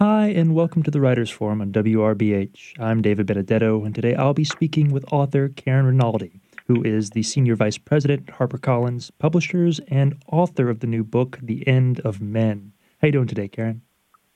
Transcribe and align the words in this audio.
Hi, 0.00 0.26
and 0.26 0.56
welcome 0.56 0.82
to 0.82 0.90
the 0.90 1.00
Writers 1.00 1.30
Forum 1.30 1.60
on 1.60 1.70
WRBH. 1.70 2.80
I'm 2.80 3.00
David 3.00 3.26
Benedetto, 3.26 3.84
and 3.84 3.94
today 3.94 4.16
I'll 4.16 4.34
be 4.34 4.42
speaking 4.42 4.90
with 4.90 5.04
author 5.12 5.50
Karen 5.50 5.86
Rinaldi, 5.86 6.40
who 6.66 6.82
is 6.82 7.10
the 7.10 7.22
Senior 7.22 7.54
Vice 7.54 7.78
President 7.78 8.28
at 8.28 8.34
HarperCollins 8.34 9.12
Publishers 9.20 9.78
and 9.86 10.20
author 10.26 10.68
of 10.68 10.80
the 10.80 10.88
new 10.88 11.04
book, 11.04 11.38
The 11.40 11.64
End 11.68 12.00
of 12.00 12.20
Men. 12.20 12.72
How 13.00 13.06
you 13.06 13.12
doing 13.12 13.28
today, 13.28 13.46
Karen? 13.46 13.82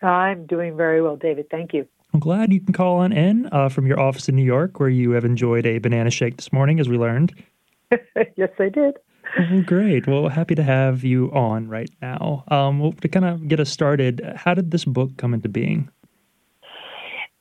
I'm 0.01 0.47
doing 0.47 0.77
very 0.77 1.03
well, 1.03 1.17
David. 1.17 1.51
Thank 1.51 1.75
you. 1.75 1.89
I'm 2.15 2.21
glad 2.21 2.53
you 2.53 2.61
can 2.61 2.73
call 2.73 2.99
on 2.99 3.13
in 3.13 3.49
uh, 3.51 3.69
from 3.69 3.85
your 3.85 3.99
office 3.99 4.29
in 4.29 4.37
New 4.37 4.45
York, 4.45 4.79
where 4.79 4.89
you 4.89 5.11
have 5.11 5.25
enjoyed 5.25 5.67
a 5.67 5.79
banana 5.79 6.13
shake 6.13 6.37
this 6.37 6.53
morning, 6.53 6.79
as 6.79 6.89
we 6.89 6.97
learned. 6.97 7.35
yes, 8.37 8.51
I 8.61 8.69
did. 8.69 8.97
Oh, 9.37 9.63
great. 9.63 10.07
Well, 10.07 10.29
happy 10.29 10.55
to 10.55 10.63
have 10.63 11.05
you 11.05 11.31
on 11.33 11.69
right 11.69 11.91
now. 12.01 12.45
Um, 12.49 12.81
well, 12.81 12.93
to 12.93 13.09
kind 13.09 13.25
of 13.25 13.49
get 13.49 13.61
us 13.61 13.71
started, 13.71 14.23
how 14.37 14.55
did 14.55 14.71
this 14.71 14.85
book 14.85 15.17
come 15.17 15.35
into 15.35 15.49
being? 15.49 15.91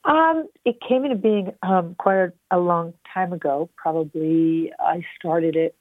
Um, 0.03 0.47
it 0.65 0.77
came 0.87 1.03
into 1.03 1.17
being 1.17 1.53
um, 1.63 1.95
quite 1.99 2.29
a, 2.51 2.59
long 2.59 2.93
time 3.13 3.33
ago. 3.33 3.69
Probably 3.75 4.71
I 4.79 5.03
started 5.19 5.55
it 5.55 5.75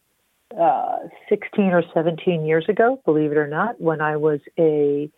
uh, 0.61 0.99
16 1.29 1.67
or 1.67 1.83
17 1.95 2.45
years 2.45 2.67
ago, 2.69 3.01
believe 3.05 3.33
it 3.33 3.39
or 3.39 3.47
not, 3.47 3.81
when 3.81 4.01
I 4.01 4.17
was 4.17 4.41
a 4.59 5.11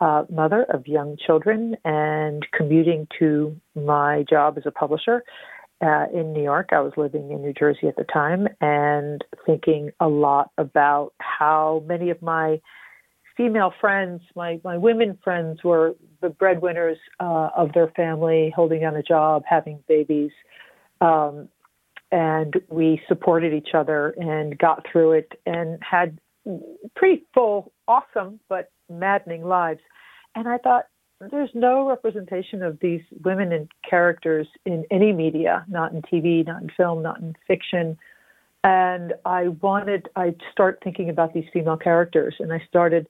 uh, 0.00 0.24
mother 0.30 0.64
of 0.64 0.86
young 0.86 1.16
children 1.24 1.76
and 1.84 2.46
commuting 2.52 3.06
to 3.18 3.56
my 3.74 4.24
job 4.28 4.58
as 4.58 4.64
a 4.66 4.70
publisher 4.70 5.22
uh, 5.82 6.06
in 6.14 6.32
New 6.32 6.42
York. 6.42 6.68
I 6.72 6.80
was 6.80 6.92
living 6.96 7.30
in 7.30 7.42
New 7.42 7.52
Jersey 7.52 7.88
at 7.88 7.96
the 7.96 8.04
time 8.04 8.46
and 8.60 9.24
thinking 9.44 9.90
a 10.00 10.08
lot 10.08 10.50
about 10.56 11.12
how 11.18 11.82
many 11.86 12.10
of 12.10 12.22
my 12.22 12.60
female 13.36 13.72
friends, 13.80 14.22
my, 14.36 14.60
my 14.62 14.76
women 14.76 15.18
friends, 15.24 15.64
were 15.64 15.94
the 16.20 16.28
breadwinners 16.28 16.98
uh, 17.20 17.48
of 17.56 17.72
their 17.72 17.88
family, 17.88 18.52
holding 18.54 18.80
down 18.80 18.96
a 18.96 19.02
job, 19.02 19.42
having 19.46 19.80
babies. 19.88 20.30
Um, 21.00 21.48
and 22.12 22.54
we 22.68 23.00
supported 23.08 23.54
each 23.54 23.70
other 23.74 24.14
and 24.18 24.56
got 24.58 24.86
through 24.90 25.12
it 25.12 25.32
and 25.46 25.78
had 25.82 26.18
pretty 26.94 27.24
full, 27.32 27.72
awesome, 27.88 28.38
but 28.48 28.70
maddening 28.90 29.44
lives. 29.44 29.80
And 30.34 30.46
I 30.46 30.58
thought, 30.58 30.84
there's 31.30 31.50
no 31.54 31.88
representation 31.88 32.62
of 32.62 32.78
these 32.80 33.02
women 33.24 33.52
and 33.52 33.70
characters 33.88 34.46
in 34.64 34.84
any 34.90 35.12
media, 35.12 35.64
not 35.68 35.92
in 35.92 36.02
TV, 36.02 36.46
not 36.46 36.62
in 36.62 36.70
film, 36.76 37.02
not 37.02 37.20
in 37.20 37.34
fiction. 37.46 37.96
And 38.64 39.14
I 39.24 39.48
wanted, 39.48 40.08
I 40.16 40.34
start 40.52 40.80
thinking 40.82 41.10
about 41.10 41.34
these 41.34 41.44
female 41.52 41.76
characters, 41.76 42.34
and 42.38 42.52
I 42.52 42.62
started 42.68 43.08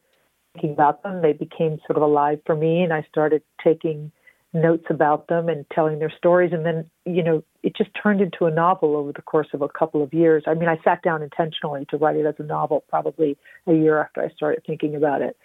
thinking 0.54 0.72
about 0.72 1.02
them. 1.02 1.22
They 1.22 1.32
became 1.32 1.78
sort 1.86 1.96
of 1.96 2.02
alive 2.02 2.40
for 2.46 2.56
me, 2.56 2.82
and 2.82 2.92
I 2.92 3.06
started 3.08 3.42
taking 3.62 4.12
notes 4.54 4.84
about 4.90 5.28
them 5.28 5.48
and 5.48 5.64
telling 5.72 5.98
their 5.98 6.12
stories. 6.14 6.52
And 6.52 6.64
then, 6.64 6.90
you 7.06 7.22
know, 7.22 7.42
it 7.62 7.74
just 7.74 7.90
turned 8.00 8.20
into 8.20 8.44
a 8.44 8.50
novel 8.50 8.96
over 8.96 9.12
the 9.12 9.22
course 9.22 9.48
of 9.54 9.62
a 9.62 9.68
couple 9.68 10.02
of 10.02 10.12
years. 10.12 10.44
I 10.46 10.54
mean, 10.54 10.68
I 10.68 10.78
sat 10.84 11.02
down 11.02 11.22
intentionally 11.22 11.86
to 11.90 11.96
write 11.96 12.16
it 12.16 12.26
as 12.26 12.34
a 12.38 12.42
novel 12.42 12.84
probably 12.88 13.38
a 13.66 13.72
year 13.72 14.00
after 14.00 14.22
I 14.22 14.28
started 14.30 14.62
thinking 14.66 14.94
about 14.94 15.22
it. 15.22 15.36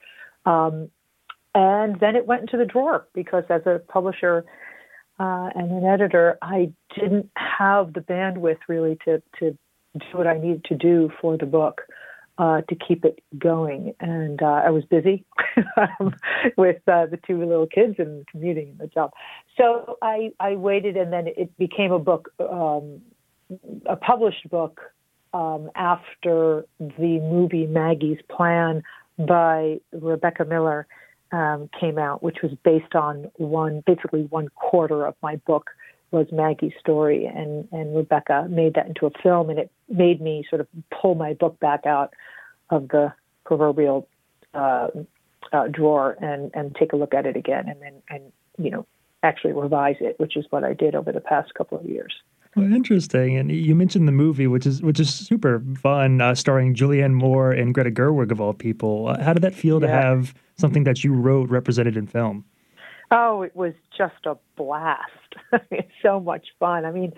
Um, 0.46 0.90
and 1.58 2.00
then 2.00 2.16
it 2.16 2.28
went 2.28 2.42
into 2.42 2.56
the 2.56 2.66
drawer 2.66 3.08
because 3.16 3.44
as 3.50 3.64
a 3.66 3.82
publisher 3.88 4.46
uh, 5.20 5.50
and 5.56 5.72
an 5.72 5.86
editor, 5.86 6.38
I 6.40 6.72
didn't 6.94 7.32
have 7.36 7.94
the 7.94 8.02
bandwidth 8.02 8.60
really 8.68 9.00
to, 9.06 9.24
to 9.40 9.58
do 9.98 10.06
what 10.12 10.28
I 10.28 10.38
needed 10.38 10.66
to 10.66 10.76
do 10.76 11.10
for 11.20 11.36
the 11.36 11.48
book. 11.48 11.82
Uh, 12.40 12.62
to 12.70 12.76
keep 12.76 13.04
it 13.04 13.18
going. 13.40 13.96
And 14.00 14.44
uh, 14.44 14.62
I 14.64 14.70
was 14.70 14.84
busy 14.86 15.26
with 16.56 16.76
uh, 16.88 17.08
the 17.08 17.18
two 17.26 17.40
little 17.40 17.66
kids 17.66 17.96
and 17.98 18.28
commuting 18.28 18.70
and 18.70 18.78
the 18.78 18.86
job. 18.86 19.10
So 19.58 19.98
I, 20.04 20.34
I 20.40 20.56
waited, 20.56 20.98
and 20.98 21.12
then 21.12 21.26
it 21.26 21.58
became 21.58 21.92
a 21.92 21.98
book, 21.98 22.30
um, 22.40 23.02
a 23.88 23.96
published 23.96 24.48
book 24.52 24.82
um, 25.34 25.72
after 25.74 26.68
the 26.80 27.20
movie 27.20 27.66
Maggie's 27.66 28.20
Plan 28.30 28.84
by 29.18 29.80
Rebecca 29.92 30.46
Miller 30.46 30.86
um, 31.32 31.70
came 31.80 31.98
out, 31.98 32.24
which 32.24 32.38
was 32.42 32.52
based 32.64 32.96
on 32.96 33.30
one, 33.36 33.84
basically 33.86 34.24
one 34.24 34.50
quarter 34.56 35.06
of 35.06 35.16
my 35.22 35.36
book 35.38 35.70
was 36.12 36.28
Maggie's 36.32 36.74
story, 36.80 37.26
and 37.26 37.68
and 37.72 37.96
Rebecca 37.96 38.48
made 38.50 38.76
that 38.76 38.88
into 38.88 39.06
a 39.08 39.12
film, 39.22 39.50
and 39.50 39.60
it 39.60 39.72
made 39.90 40.22
me 40.22 40.46
sort 40.50 40.62
of 40.62 40.68
pull 40.90 41.16
my 41.16 41.34
book 41.34 41.60
back 41.60 41.86
out 41.86 42.14
of 42.70 42.88
the 42.90 43.14
proverbial 43.46 44.08
uh, 44.54 44.88
uh, 45.52 45.68
drawer 45.68 46.18
and 46.22 46.52
and 46.54 46.76
take 46.76 46.94
a 46.94 46.96
look 46.96 47.14
at 47.14 47.26
it 47.26 47.36
again, 47.36 47.68
and 47.68 47.82
then 47.82 47.94
and 48.10 48.32
you 48.58 48.72
know 48.72 48.86
actually 49.24 49.54
revise 49.54 49.98
it, 50.00 50.20
which 50.20 50.38
is 50.38 50.46
what 50.50 50.64
I 50.64 50.74
did 50.74 50.96
over 50.96 51.12
the 51.12 51.20
past 51.20 51.54
couple 51.54 51.78
of 51.78 51.86
years. 51.86 52.14
Well, 52.56 52.72
interesting. 52.74 53.38
And 53.38 53.52
you 53.52 53.76
mentioned 53.76 54.08
the 54.08 54.14
movie, 54.14 54.48
which 54.48 54.66
is 54.66 54.82
which 54.82 55.00
is 55.00 55.14
super 55.14 55.64
fun, 55.82 56.22
uh, 56.22 56.36
starring 56.36 56.74
Julianne 56.74 57.14
Moore 57.14 57.52
and 57.52 57.74
Greta 57.74 57.92
Gerwig 57.92 58.32
of 58.32 58.42
all 58.42 58.54
people. 58.54 59.10
Uh, 59.10 59.22
how 59.22 59.34
did 59.34 59.44
that 59.44 59.54
feel 59.54 59.82
yeah. 59.82 59.88
to 59.88 59.94
have 59.94 60.34
something 60.58 60.84
that 60.84 61.04
you 61.04 61.14
wrote 61.14 61.50
represented 61.50 61.98
in 61.98 62.08
film? 62.08 62.46
Oh, 63.12 63.42
it 63.42 63.56
was 63.56 63.74
just 63.98 64.26
a 64.26 64.38
blast. 64.56 65.12
it's 65.72 65.92
so 66.02 66.20
much 66.20 66.48
fun. 66.60 66.86
I 66.86 66.92
mean, 66.92 67.14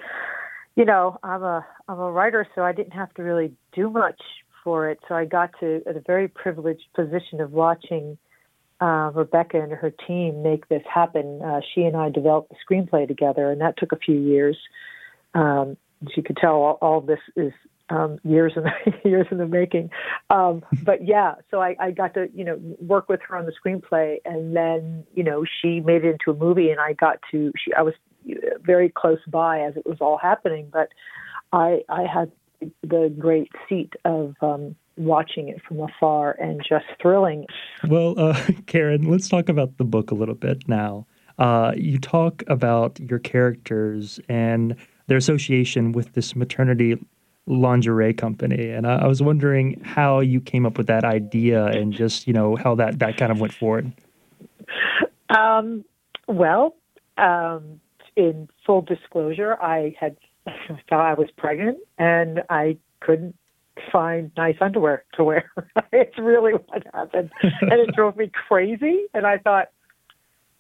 you 0.76 0.86
know, 0.86 1.18
I'm 1.24 1.44
a 1.44 1.66
I'm 1.88 2.00
a 2.00 2.12
writer, 2.12 2.48
so 2.56 2.64
I 2.64 2.72
didn't 2.72 2.94
have 2.94 3.14
to 3.16 3.24
really 3.24 3.54
do 3.74 3.90
much 3.90 4.22
for 4.64 4.90
it. 4.90 5.00
So 5.08 5.16
I 5.16 5.26
got 5.26 5.52
to 5.60 5.82
at 5.88 5.96
a 5.96 6.02
very 6.02 6.28
privileged 6.28 6.86
position 6.96 7.42
of 7.42 7.52
watching 7.52 8.18
uh, 8.82 9.12
Rebecca 9.14 9.62
and 9.62 9.72
her 9.72 9.92
team 10.08 10.42
make 10.44 10.68
this 10.70 10.84
happen. 10.92 11.42
Uh, 11.42 11.62
she 11.74 11.82
and 11.82 11.98
I 11.98 12.10
developed 12.10 12.50
the 12.50 12.56
screenplay 12.66 13.08
together, 13.08 13.52
and 13.52 13.62
that 13.62 13.78
took 13.78 13.92
a 13.92 13.98
few 13.98 14.16
years. 14.16 14.58
Um, 15.34 15.78
as 16.02 16.16
you 16.16 16.24
could 16.24 16.38
tell, 16.38 16.56
all, 16.56 16.78
all 16.82 17.02
this 17.02 17.20
is 17.36 17.52
um, 17.90 18.20
years 18.24 18.54
and 18.56 18.68
years 19.04 19.28
in 19.32 19.38
the 19.38 19.46
making. 19.46 19.90
Um, 20.30 20.64
but 20.84 21.06
yeah, 21.06 21.36
so 21.52 21.62
I, 21.62 21.76
I 21.80 21.92
got 21.92 22.14
to 22.14 22.30
you 22.34 22.44
know 22.44 22.60
work 22.80 23.10
with 23.10 23.20
her 23.28 23.36
on 23.36 23.46
the 23.46 23.54
screenplay, 23.54 24.18
and 24.26 24.56
then 24.56 25.06
you 25.14 25.24
know 25.24 25.44
she 25.62 25.80
made 25.80 26.06
it 26.06 26.12
into 26.12 26.32
a 26.32 26.36
movie, 26.36 26.70
and 26.72 26.80
I 26.80 26.94
got 26.94 27.20
to 27.32 27.52
she 27.58 27.74
I 27.74 27.82
was 27.82 27.94
very 28.62 28.90
close 28.90 29.20
by 29.28 29.62
as 29.62 29.76
it 29.76 29.86
was 29.86 29.98
all 30.02 30.18
happening, 30.18 30.70
but 30.72 30.90
I 31.52 31.82
I 31.90 32.04
had 32.04 32.32
the 32.84 33.14
great 33.18 33.52
seat 33.68 33.94
of 34.06 34.36
um, 34.42 34.76
watching 34.98 35.50
it 35.50 35.62
from 35.68 35.80
afar 35.80 36.32
and 36.40 36.62
just 36.68 36.86
thrilling. 37.02 37.46
Well, 37.88 38.20
uh, 38.20 38.40
Karen, 38.68 39.10
let's 39.10 39.30
talk 39.30 39.50
about 39.50 39.78
the 39.78 39.86
book 39.86 40.12
a 40.12 40.16
little 40.16 40.36
bit 40.36 40.68
now. 40.68 41.08
Uh, 41.38 41.72
you 41.78 41.98
talk 41.98 42.44
about 42.48 43.00
your 43.00 43.20
characters 43.20 44.20
and 44.28 44.76
their 45.09 45.18
association 45.18 45.92
with 45.92 46.14
this 46.14 46.36
maternity 46.36 46.97
lingerie 47.47 48.14
company. 48.14 48.70
And 48.70 48.88
I, 48.88 49.00
I, 49.00 49.08
was 49.08 49.22
wondering 49.22 49.81
how 49.84 50.20
you 50.20 50.40
came 50.40 50.66
up 50.66 50.78
with 50.78 50.88
that 50.88 51.03
idea 51.03 51.66
and 51.66 51.92
just, 51.92 52.28
you 52.28 52.34
know, 52.34 52.56
how 52.56 52.75
that, 52.75 53.00
that 53.00 53.18
kind 53.18 53.31
of 53.31 53.40
went 53.40 53.53
forward. 53.53 53.92
Um, 55.30 55.84
well, 56.28 56.75
um, 57.18 57.81
in 58.16 58.48
full 58.66 58.81
disclosure, 58.81 59.58
I 59.62 59.96
had 60.00 60.16
thought 60.90 61.06
I 61.06 61.16
was 61.16 61.30
pregnant 61.38 61.80
and 61.98 62.44
I 62.50 62.78
couldn't 63.00 63.36
find 63.92 64.31
nice 64.38 64.58
underwear 64.62 65.03
to 65.14 65.24
wear. 65.24 65.52
it's 65.92 66.18
really 66.18 66.53
what 66.53 66.84
happened. 66.94 67.31
and 67.42 67.74
it 67.74 67.96
drove 67.96 68.16
me 68.16 68.30
crazy. 68.48 69.06
And 69.14 69.25
I 69.25 69.38
thought, 69.38 69.69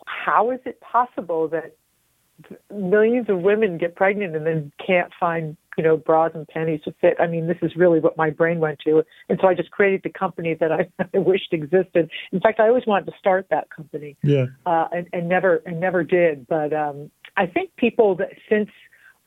how 0.05 0.51
is 0.51 0.59
it 0.65 0.81
possible 0.81 1.47
that 1.49 1.75
millions 2.73 3.29
of 3.29 3.41
women 3.41 3.77
get 3.77 3.95
pregnant 3.95 4.35
and 4.35 4.45
then 4.45 4.71
can't 4.85 5.11
find 5.19 5.57
you 5.77 5.83
know 5.83 5.95
bras 5.95 6.31
and 6.33 6.47
panties 6.47 6.81
to 6.83 6.93
fit. 6.99 7.15
I 7.19 7.27
mean 7.27 7.47
this 7.47 7.57
is 7.61 7.75
really 7.75 7.99
what 7.99 8.17
my 8.17 8.29
brain 8.29 8.59
went 8.59 8.79
to. 8.85 9.03
And 9.29 9.39
so 9.41 9.47
i 9.47 9.53
just 9.53 9.71
created 9.71 10.01
the 10.03 10.09
company 10.09 10.55
that 10.59 10.71
i, 10.71 10.89
I 11.13 11.19
wished 11.19 11.53
existed. 11.53 12.09
In 12.31 12.39
fact 12.39 12.59
i 12.59 12.67
always 12.67 12.85
wanted 12.85 13.05
to 13.11 13.17
start 13.17 13.47
that 13.49 13.69
company. 13.69 14.17
Yeah. 14.23 14.47
Uh, 14.65 14.87
and, 14.91 15.07
and 15.13 15.29
never 15.29 15.61
and 15.65 15.79
never 15.79 16.03
did. 16.03 16.47
But 16.47 16.73
um 16.73 17.11
i 17.37 17.45
think 17.45 17.75
people 17.77 18.15
that 18.15 18.29
since 18.49 18.69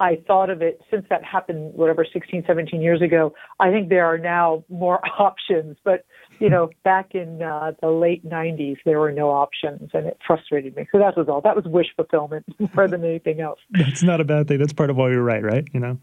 I 0.02 0.18
thought 0.26 0.50
of 0.50 0.62
it 0.62 0.80
since 0.90 1.06
that 1.10 1.22
happened, 1.22 1.74
whatever, 1.74 2.04
16, 2.04 2.42
17 2.44 2.80
years 2.80 3.00
ago. 3.00 3.34
I 3.60 3.70
think 3.70 3.88
there 3.88 4.04
are 4.04 4.18
now 4.18 4.64
more 4.68 5.00
options. 5.18 5.76
But, 5.84 6.04
you 6.42 6.50
know, 6.50 6.70
back 6.82 7.14
in 7.14 7.40
uh, 7.40 7.70
the 7.80 7.88
late 7.88 8.28
90s, 8.28 8.76
there 8.84 8.98
were 8.98 9.12
no 9.12 9.30
options 9.30 9.90
and 9.94 10.06
it 10.06 10.18
frustrated 10.26 10.74
me. 10.74 10.88
So 10.90 10.98
that 10.98 11.16
was 11.16 11.28
all. 11.28 11.40
That 11.40 11.54
was 11.54 11.64
wish 11.66 11.86
fulfillment 11.94 12.44
more 12.74 12.88
than 12.88 13.04
anything 13.04 13.40
else. 13.40 13.60
That's 13.70 14.02
not 14.02 14.20
a 14.20 14.24
bad 14.24 14.48
thing. 14.48 14.58
That's 14.58 14.72
part 14.72 14.90
of 14.90 14.96
why 14.96 15.10
you're 15.10 15.22
right, 15.22 15.42
right? 15.42 15.64
You 15.72 15.78
know? 15.78 15.98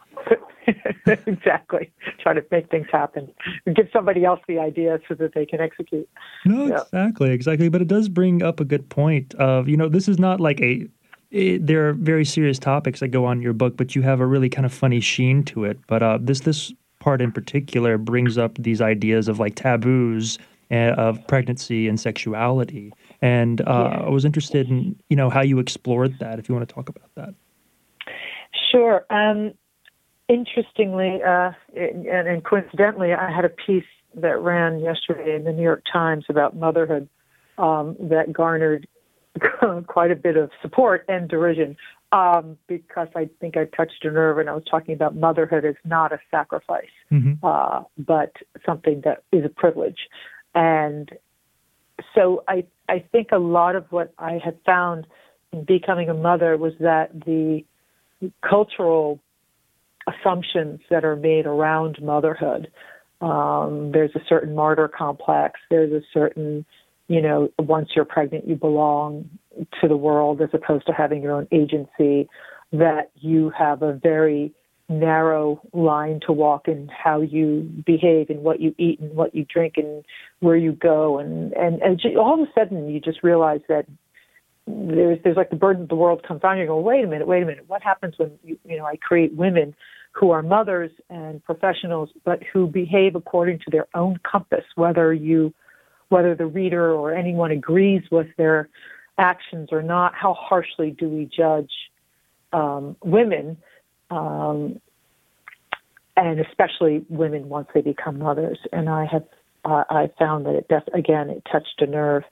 exactly. 1.27 1.91
Try 2.21 2.33
to 2.35 2.45
make 2.51 2.71
things 2.71 2.87
happen. 2.89 3.29
Give 3.65 3.89
somebody 3.91 4.23
else 4.23 4.39
the 4.47 4.59
idea 4.59 4.99
so 5.09 5.15
that 5.15 5.33
they 5.33 5.45
can 5.45 5.59
execute. 5.59 6.07
No, 6.45 6.67
yeah. 6.67 6.81
exactly, 6.83 7.31
exactly. 7.31 7.67
But 7.67 7.81
it 7.81 7.89
does 7.89 8.07
bring 8.07 8.41
up 8.41 8.61
a 8.61 8.65
good 8.65 8.87
point 8.87 9.35
of, 9.35 9.67
you 9.67 9.75
know, 9.75 9.89
this 9.89 10.07
is 10.07 10.19
not 10.19 10.39
like 10.39 10.61
a 10.61 10.87
it, 11.31 11.67
there 11.67 11.89
are 11.89 11.93
very 11.93 12.25
serious 12.25 12.57
topics 12.57 13.01
that 13.01 13.09
go 13.09 13.25
on 13.25 13.37
in 13.37 13.43
your 13.43 13.53
book, 13.53 13.77
but 13.77 13.93
you 13.93 14.01
have 14.03 14.19
a 14.19 14.25
really 14.25 14.49
kind 14.49 14.65
of 14.65 14.73
funny 14.73 14.99
sheen 14.99 15.43
to 15.43 15.65
it. 15.65 15.77
But 15.85 16.01
uh, 16.01 16.17
this 16.21 16.39
this 16.39 16.73
part 16.99 17.21
in 17.21 17.31
particular 17.31 17.97
brings 17.97 18.37
up 18.37 18.55
these 18.57 18.81
ideas 18.81 19.27
of 19.27 19.39
like 19.39 19.55
taboos 19.55 20.37
uh, 20.71 20.93
of 20.97 21.25
pregnancy 21.27 21.87
and 21.87 21.99
sexuality. 21.99 22.93
And 23.21 23.61
uh, 23.61 23.89
yeah. 23.91 24.05
I 24.05 24.09
was 24.09 24.25
interested 24.25 24.69
in 24.69 24.95
you 25.09 25.15
know 25.15 25.29
how 25.29 25.41
you 25.41 25.59
explored 25.59 26.19
that. 26.19 26.39
If 26.39 26.47
you 26.47 26.55
want 26.55 26.67
to 26.67 26.73
talk 26.73 26.89
about 26.89 27.09
that. 27.15 27.33
Sure. 28.71 29.05
Um, 29.09 29.53
interestingly, 30.27 31.21
uh, 31.23 31.51
and, 31.75 32.05
and 32.05 32.43
coincidentally, 32.43 33.13
I 33.13 33.31
had 33.31 33.45
a 33.45 33.49
piece 33.49 33.83
that 34.15 34.39
ran 34.39 34.79
yesterday 34.79 35.35
in 35.35 35.43
the 35.43 35.51
New 35.51 35.63
York 35.63 35.83
Times 35.91 36.25
about 36.29 36.55
motherhood 36.55 37.07
um, 37.57 37.95
that 37.99 38.31
garnered 38.33 38.87
quite 39.87 40.11
a 40.11 40.15
bit 40.15 40.37
of 40.37 40.51
support 40.61 41.05
and 41.07 41.29
derision 41.29 41.75
um, 42.11 42.57
because 42.67 43.07
I 43.15 43.29
think 43.39 43.55
I 43.55 43.65
touched 43.65 44.03
a 44.03 44.11
nerve 44.11 44.39
and 44.39 44.49
I 44.49 44.53
was 44.53 44.63
talking 44.69 44.95
about 44.95 45.15
motherhood 45.15 45.65
is 45.65 45.75
not 45.85 46.11
a 46.11 46.19
sacrifice, 46.31 46.85
mm-hmm. 47.11 47.33
uh, 47.43 47.83
but 47.97 48.33
something 48.65 49.01
that 49.05 49.23
is 49.31 49.45
a 49.45 49.49
privilege. 49.49 49.99
And 50.55 51.11
so 52.15 52.43
I, 52.47 52.65
I 52.87 53.03
think 53.11 53.27
a 53.31 53.37
lot 53.37 53.75
of 53.75 53.85
what 53.91 54.13
I 54.17 54.39
had 54.43 54.57
found 54.65 55.05
in 55.51 55.65
becoming 55.65 56.09
a 56.09 56.13
mother 56.13 56.57
was 56.57 56.73
that 56.79 57.11
the 57.25 57.63
cultural 58.47 59.19
assumptions 60.07 60.79
that 60.89 61.05
are 61.05 61.15
made 61.15 61.45
around 61.45 62.01
motherhood, 62.01 62.71
um, 63.21 63.91
there's 63.91 64.15
a 64.15 64.21
certain 64.27 64.55
martyr 64.55 64.87
complex, 64.87 65.59
there's 65.69 65.91
a 65.91 66.03
certain 66.11 66.65
you 67.09 67.23
know, 67.23 67.49
once 67.57 67.89
you're 67.95 68.05
pregnant, 68.05 68.47
you 68.47 68.55
belong 68.55 69.27
to 69.81 69.87
the 69.87 69.97
world 69.97 70.41
as 70.41 70.49
opposed 70.53 70.85
to 70.87 70.93
having 70.93 71.21
your 71.21 71.33
own 71.33 71.47
agency, 71.51 72.29
that 72.71 73.11
you 73.15 73.51
have 73.57 73.81
a 73.81 73.93
very 73.93 74.53
narrow 74.89 75.61
line 75.71 76.19
to 76.25 76.31
walk 76.31 76.67
in 76.67 76.89
how 76.89 77.21
you 77.21 77.61
behave 77.85 78.29
and 78.29 78.41
what 78.41 78.59
you 78.59 78.73
eat 78.79 78.99
and 78.99 79.15
what 79.15 79.35
you 79.35 79.45
drink 79.45 79.75
and 79.77 80.03
where 80.39 80.57
you 80.57 80.71
go. 80.71 81.19
And 81.19 81.53
and 81.53 81.81
and 81.81 82.01
all 82.17 82.41
of 82.41 82.47
a 82.47 82.51
sudden 82.57 82.89
you 82.89 82.99
just 82.99 83.23
realize 83.23 83.61
that 83.69 83.85
there's 84.65 85.19
there's 85.23 85.37
like 85.37 85.51
the 85.51 85.55
burden 85.55 85.83
of 85.83 85.89
the 85.89 85.95
world 85.95 86.23
comes 86.27 86.41
on 86.43 86.57
you 86.57 86.65
go 86.65 86.79
wait 86.79 87.03
a 87.03 87.07
minute 87.07 87.27
wait 87.27 87.43
a 87.43 87.45
minute. 87.45 87.65
What 87.67 87.83
happens 87.83 88.15
when 88.17 88.31
you, 88.43 88.57
you 88.65 88.77
know 88.77 88.85
I 88.85 88.95
create 88.97 89.35
women 89.35 89.75
who 90.11 90.31
are 90.31 90.41
mothers 90.41 90.91
and 91.09 91.43
professionals 91.45 92.09
but 92.25 92.39
who 92.51 92.67
behave 92.67 93.15
according 93.15 93.59
to 93.59 93.71
their 93.71 93.87
own 93.93 94.19
compass 94.29 94.65
whether 94.75 95.13
you 95.13 95.53
whether 96.09 96.33
the 96.33 96.47
reader 96.47 96.91
or 96.91 97.13
anyone 97.13 97.51
agrees 97.51 98.01
with 98.11 98.27
their 98.37 98.69
actions 99.19 99.69
or 99.71 99.83
not, 99.83 100.15
how 100.15 100.33
harshly 100.33 100.91
do 100.91 101.07
we 101.09 101.25
judge 101.25 101.71
um, 102.53 102.95
women, 103.03 103.57
um, 104.09 104.81
and 106.17 106.39
especially 106.39 107.05
women 107.09 107.49
once 107.49 107.67
they 107.73 107.81
become 107.81 108.19
mothers. 108.19 108.57
And 108.71 108.89
I 108.89 109.05
have 109.05 109.25
uh, 109.65 109.83
I 109.89 110.09
found 110.17 110.45
that 110.45 110.55
it 110.55 110.67
def- 110.67 110.93
again 110.93 111.29
it 111.29 111.45
touched 111.51 111.81
a 111.81 111.85
nerve 111.85 112.23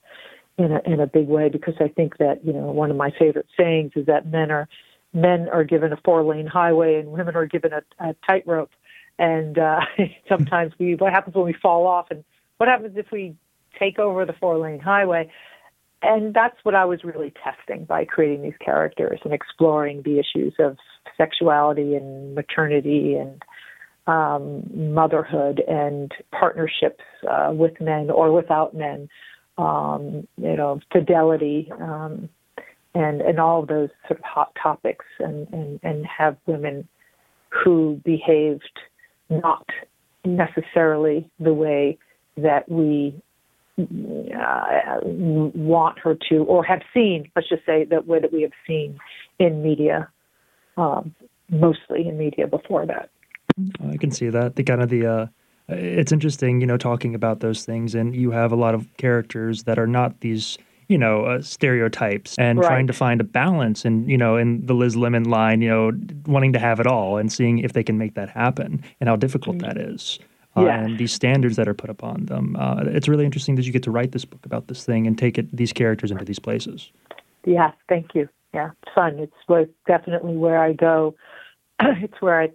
in 0.58 0.72
a 0.72 0.82
in 0.86 1.00
a 1.00 1.08
big 1.08 1.28
way 1.28 1.50
because 1.50 1.76
I 1.80 1.90
think 1.90 2.18
that 2.18 2.44
you 2.46 2.54
know 2.54 2.72
one 2.72 2.90
of 2.90 2.98
my 2.98 3.12
favorite 3.12 3.48
sayings 3.58 3.92
is 3.96 4.06
that 4.08 4.26
men 4.26 4.50
are 4.50 4.68
men 5.14 5.50
are 5.50 5.64
given 5.64 5.94
a 5.94 5.98
four 6.04 6.24
lane 6.24 6.48
highway 6.48 6.96
and 6.96 7.12
women 7.12 7.36
are 7.36 7.46
given 7.46 7.74
a, 7.74 7.82
a 8.00 8.16
tightrope. 8.28 8.72
And 9.20 9.58
uh, 9.58 9.82
sometimes 10.30 10.74
we 10.80 10.96
what 10.96 11.14
happens 11.14 11.36
when 11.36 11.46
we 11.46 11.54
fall 11.54 11.86
off 11.86 12.08
and 12.12 12.24
what 12.58 12.70
happens 12.70 12.98
if 12.98 13.12
we 13.12 13.36
take 13.80 14.00
over 14.00 14.26
the 14.26 14.34
four 14.34 14.58
lane 14.58 14.80
highway. 14.80 15.30
And 16.02 16.34
that's 16.34 16.58
what 16.64 16.76
I 16.76 16.86
was 16.86 17.04
really 17.04 17.34
testing 17.44 17.86
by 17.86 18.06
creating 18.06 18.44
these 18.44 18.58
characters 18.64 19.20
and 19.24 19.34
exploring 19.34 20.04
the 20.04 20.20
issues 20.20 20.54
of 20.60 20.78
sexuality 21.18 21.96
and 21.96 22.36
maternity 22.36 23.16
and 23.16 23.42
um, 24.06 24.94
motherhood 24.94 25.62
and 25.68 26.12
partnerships 26.32 27.04
uh, 27.30 27.52
with 27.52 27.80
men 27.82 28.10
or 28.10 28.32
without 28.32 28.74
men, 28.74 29.10
um, 29.58 30.28
you 30.38 30.56
know, 30.56 30.80
fidelity, 30.92 31.72
um, 31.80 32.30
and 32.94 33.22
and 33.22 33.40
all 33.40 33.62
of 33.62 33.68
those 33.68 33.90
sort 34.08 34.20
of 34.20 34.24
hot 34.24 34.56
topics, 34.62 35.06
and 35.20 35.48
and 35.52 35.80
and 35.84 36.06
have 36.06 36.38
women 36.46 36.88
who 37.50 38.00
behaved 38.06 38.80
not 39.30 39.66
necessarily 40.24 41.30
the 41.40 41.54
way 41.54 41.98
that 42.38 42.70
we 42.70 43.14
uh, 43.78 45.00
want 45.04 46.00
her 46.00 46.18
to, 46.30 46.38
or 46.46 46.64
have 46.64 46.82
seen, 46.94 47.30
let's 47.36 47.50
just 47.50 47.66
say, 47.66 47.86
that 47.86 48.08
way 48.08 48.20
that 48.20 48.34
we 48.34 48.42
have 48.42 48.52
seen 48.66 49.00
in 49.40 49.62
media, 49.62 50.10
um, 50.78 51.14
mostly 51.50 52.08
in 52.08 52.18
media 52.18 52.48
before 52.48 52.86
that. 52.86 53.10
I 53.90 53.98
can 53.98 54.12
see 54.12 54.30
that. 54.30 54.56
The 54.56 54.64
kind 54.64 54.82
of 54.82 54.90
the, 54.90 55.06
uh, 55.06 55.28
it's 55.70 56.12
interesting, 56.12 56.62
you 56.62 56.68
know, 56.68 56.78
talking 56.78 57.16
about 57.16 57.40
those 57.40 57.66
things, 57.66 57.94
and 57.96 58.16
you 58.16 58.32
have 58.32 58.52
a 58.52 58.56
lot 58.56 58.74
of 58.74 58.88
characters 58.98 59.64
that 59.64 59.78
are 59.78 59.88
not 59.88 60.22
these 60.22 60.58
you 60.88 60.98
know 60.98 61.26
uh, 61.26 61.42
stereotypes 61.42 62.36
and 62.38 62.60
right. 62.60 62.68
trying 62.68 62.88
to 62.88 62.94
find 62.94 63.20
a 63.20 63.24
balance 63.24 63.84
and 63.84 64.10
you 64.10 64.18
know 64.18 64.38
in 64.38 64.66
the 64.66 64.74
liz 64.74 64.96
lemon 64.96 65.26
line 65.26 65.62
you 65.62 65.68
know 65.68 65.92
wanting 66.26 66.54
to 66.54 66.60
have 66.60 66.80
it 66.80 66.88
all 66.88 67.18
and 67.18 67.32
seeing 67.32 67.60
if 67.60 67.74
they 67.74 67.84
can 67.84 67.98
make 67.98 68.14
that 68.14 68.30
happen 68.30 68.82
and 69.02 69.10
how 69.10 69.16
difficult 69.18 69.58
mm-hmm. 69.58 69.68
that 69.68 69.78
is 69.78 70.18
uh, 70.58 70.66
yeah. 70.66 70.84
and 70.84 70.98
these 70.98 71.14
standards 71.14 71.56
that 71.56 71.68
are 71.68 71.74
put 71.74 71.90
upon 71.90 72.26
them. 72.26 72.56
Uh, 72.58 72.84
it's 72.86 73.08
really 73.08 73.26
interesting 73.26 73.56
that 73.56 73.66
you 73.66 73.72
get 73.72 73.84
to 73.84 73.92
write 73.92 74.12
this 74.12 74.26
book 74.26 74.46
about 74.46 74.68
this 74.68 74.84
thing 74.84 75.06
and 75.06 75.18
take 75.18 75.38
it 75.38 75.56
these 75.56 75.72
characters 75.72 76.12
into 76.12 76.26
these 76.26 76.40
places. 76.40 76.92
Yeah, 77.46 77.72
thank 77.88 78.16
you. 78.16 78.28
Yeah, 78.54 78.72
it's 78.84 78.92
fun. 78.94 79.20
It's 79.20 79.34
where, 79.48 79.68
definitely 79.86 80.36
where 80.36 80.62
I 80.62 80.74
go. 80.74 81.16
it's 81.80 82.22
where 82.22 82.42
I 82.42 82.50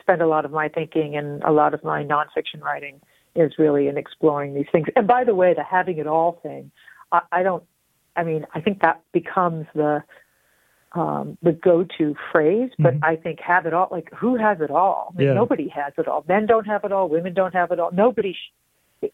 spend 0.00 0.22
a 0.22 0.26
lot 0.26 0.44
of 0.44 0.50
my 0.50 0.68
thinking 0.68 1.16
and 1.16 1.42
a 1.42 1.52
lot 1.52 1.74
of 1.74 1.82
my 1.84 2.02
nonfiction 2.02 2.60
writing 2.62 3.00
is 3.34 3.52
really 3.58 3.88
in 3.88 3.98
exploring 3.98 4.54
these 4.54 4.66
things. 4.72 4.86
And 4.96 5.06
by 5.06 5.24
the 5.24 5.34
way, 5.34 5.54
the 5.54 5.62
having 5.62 5.98
it 5.98 6.06
all 6.06 6.40
thing, 6.42 6.70
I, 7.12 7.20
I 7.32 7.42
don't. 7.42 7.62
I 8.16 8.24
mean, 8.24 8.46
I 8.54 8.62
think 8.62 8.80
that 8.80 9.02
becomes 9.12 9.66
the 9.74 10.02
um, 10.96 11.36
the 11.42 11.52
go-to 11.52 12.14
phrase, 12.32 12.70
but 12.78 12.94
mm-hmm. 12.94 13.04
I 13.04 13.16
think 13.16 13.40
have 13.40 13.66
it 13.66 13.74
all. 13.74 13.88
Like 13.90 14.08
who 14.12 14.36
has 14.36 14.60
it 14.60 14.70
all? 14.70 15.12
I 15.14 15.18
mean, 15.18 15.28
yeah. 15.28 15.34
Nobody 15.34 15.68
has 15.68 15.92
it 15.98 16.08
all. 16.08 16.24
Men 16.28 16.46
don't 16.46 16.66
have 16.66 16.84
it 16.84 16.92
all. 16.92 17.08
Women 17.08 17.34
don't 17.34 17.54
have 17.54 17.70
it 17.70 17.78
all. 17.80 17.90
Nobody. 17.92 18.32
Sh- 18.32 18.52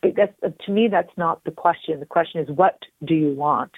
it, 0.02 0.14
that's 0.16 0.32
uh, 0.42 0.50
to 0.64 0.72
me. 0.72 0.88
That's 0.88 1.16
not 1.16 1.42
the 1.44 1.50
question. 1.50 2.00
The 2.00 2.06
question 2.06 2.40
is 2.40 2.48
what 2.56 2.78
do 3.04 3.14
you 3.14 3.34
want, 3.34 3.72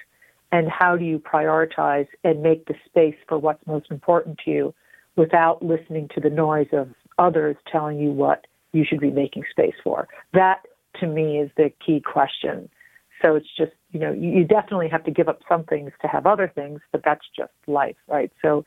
and 0.52 0.68
how 0.68 0.96
do 0.96 1.04
you 1.04 1.18
prioritize 1.18 2.08
and 2.22 2.42
make 2.42 2.66
the 2.66 2.74
space 2.86 3.16
for 3.28 3.38
what's 3.38 3.66
most 3.66 3.90
important 3.90 4.38
to 4.44 4.50
you, 4.50 4.74
without 5.16 5.62
listening 5.62 6.08
to 6.14 6.20
the 6.20 6.30
noise 6.30 6.68
of 6.72 6.88
others 7.18 7.56
telling 7.70 7.98
you 7.98 8.10
what 8.10 8.46
you 8.72 8.84
should 8.84 9.00
be 9.00 9.10
making 9.10 9.44
space 9.50 9.74
for. 9.82 10.08
That 10.32 10.62
to 11.00 11.06
me 11.06 11.38
is 11.38 11.50
the 11.56 11.72
key 11.84 12.00
question. 12.00 12.68
So 13.22 13.36
it's 13.36 13.46
just, 13.56 13.72
you 13.94 14.00
know, 14.00 14.12
you, 14.12 14.44
definitely 14.44 14.88
have 14.88 15.04
to 15.04 15.12
give 15.12 15.28
up 15.28 15.38
some 15.48 15.62
things 15.62 15.92
to 16.02 16.08
have 16.08 16.26
other 16.26 16.50
things, 16.52 16.80
but 16.90 17.02
that's 17.04 17.24
just 17.34 17.52
life, 17.68 17.94
right? 18.08 18.32
So 18.42 18.64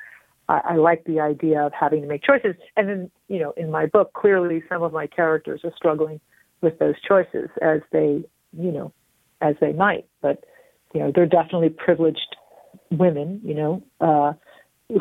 I, 0.47 0.61
I 0.69 0.75
like 0.77 1.03
the 1.03 1.19
idea 1.19 1.61
of 1.61 1.73
having 1.77 2.01
to 2.01 2.07
make 2.07 2.23
choices. 2.23 2.55
And 2.77 2.87
then, 2.87 3.11
you 3.27 3.39
know, 3.39 3.51
in 3.57 3.69
my 3.69 3.87
book, 3.87 4.13
clearly 4.13 4.63
some 4.69 4.83
of 4.83 4.93
my 4.93 5.05
characters 5.05 5.61
are 5.65 5.73
struggling 5.75 6.21
with 6.61 6.79
those 6.79 6.95
choices 7.05 7.49
as 7.61 7.81
they, 7.91 8.23
you 8.57 8.71
know, 8.71 8.93
as 9.41 9.55
they 9.59 9.73
might. 9.73 10.05
But, 10.21 10.45
you 10.93 11.01
know, 11.01 11.11
they're 11.13 11.25
definitely 11.25 11.69
privileged 11.69 12.37
women, 12.89 13.41
you 13.43 13.53
know, 13.53 13.83
uh, 13.99 14.31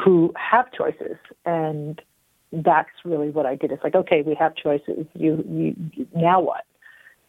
who 0.05 0.35
have 0.35 0.73
choices. 0.73 1.19
And 1.45 2.03
that's 2.51 2.91
really 3.05 3.31
what 3.31 3.47
I 3.47 3.55
did. 3.55 3.71
It's 3.71 3.85
like, 3.85 3.95
okay, 3.95 4.23
we 4.23 4.35
have 4.35 4.57
choices. 4.57 5.07
You, 5.15 5.45
you, 5.49 6.07
now 6.13 6.41
what? 6.41 6.65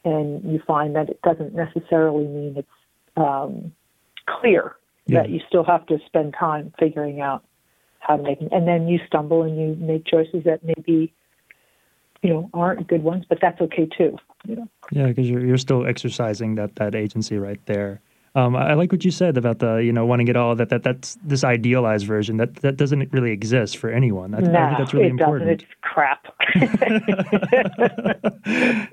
and 0.08 0.44
you 0.44 0.62
find 0.66 0.96
that 0.96 1.10
it 1.10 1.22
doesn't 1.22 1.54
necessarily 1.54 2.26
mean 2.26 2.54
it's 2.56 2.68
um, 3.18 3.74
clear 4.28 4.76
yeah. 5.08 5.22
that 5.22 5.30
you 5.30 5.40
still 5.48 5.64
have 5.64 5.86
to 5.88 5.98
spend 6.06 6.36
time 6.40 6.74
figuring 6.80 7.22
out 7.22 7.44
how 8.00 8.18
to 8.18 8.24
make. 8.24 8.40
And 8.52 8.68
then 8.68 8.88
you 8.88 9.00
stumble 9.08 9.44
and 9.44 9.60
you 9.60 9.76
make 9.80 10.06
choices 10.06 10.44
that 10.46 10.64
maybe 10.64 11.14
you 12.22 12.30
know 12.30 12.50
aren't 12.54 12.88
good 12.88 13.04
ones, 13.04 13.26
but 13.28 13.40
that's 13.42 13.60
okay 13.62 13.88
too. 13.98 14.18
You 14.46 14.58
know? 14.58 14.68
Yeah, 14.92 15.08
because 15.08 15.30
you're 15.30 15.46
you're 15.46 15.58
still 15.58 15.86
exercising 15.86 16.56
that 16.56 16.76
that 16.76 16.96
agency 16.96 17.38
right 17.38 17.64
there. 17.66 18.02
Um, 18.36 18.56
I 18.56 18.76
like 18.76 18.92
what 18.92 19.04
you 19.04 19.10
said 19.10 19.36
about 19.38 19.60
the 19.60 19.78
you 19.78 19.92
know 19.92 20.06
wanting 20.06 20.28
it 20.28 20.36
all. 20.36 20.56
That 20.56 20.70
that 20.70 20.84
that's 20.84 21.18
this 21.24 21.44
idealized 21.44 22.06
version 22.06 22.38
that 22.38 22.56
that 22.58 22.78
doesn't 22.78 23.12
really 23.12 23.32
exist 23.32 23.78
for 23.78 23.90
anyone. 23.90 24.32
That, 24.32 24.44
no, 24.44 24.60
I 24.60 24.68
think 24.68 24.78
that's 24.80 24.94
really 24.94 25.08
it 25.08 25.12
important. 25.12 25.60
Doesn't. 25.60 25.62
It's 25.62 25.76
crap. 25.82 26.28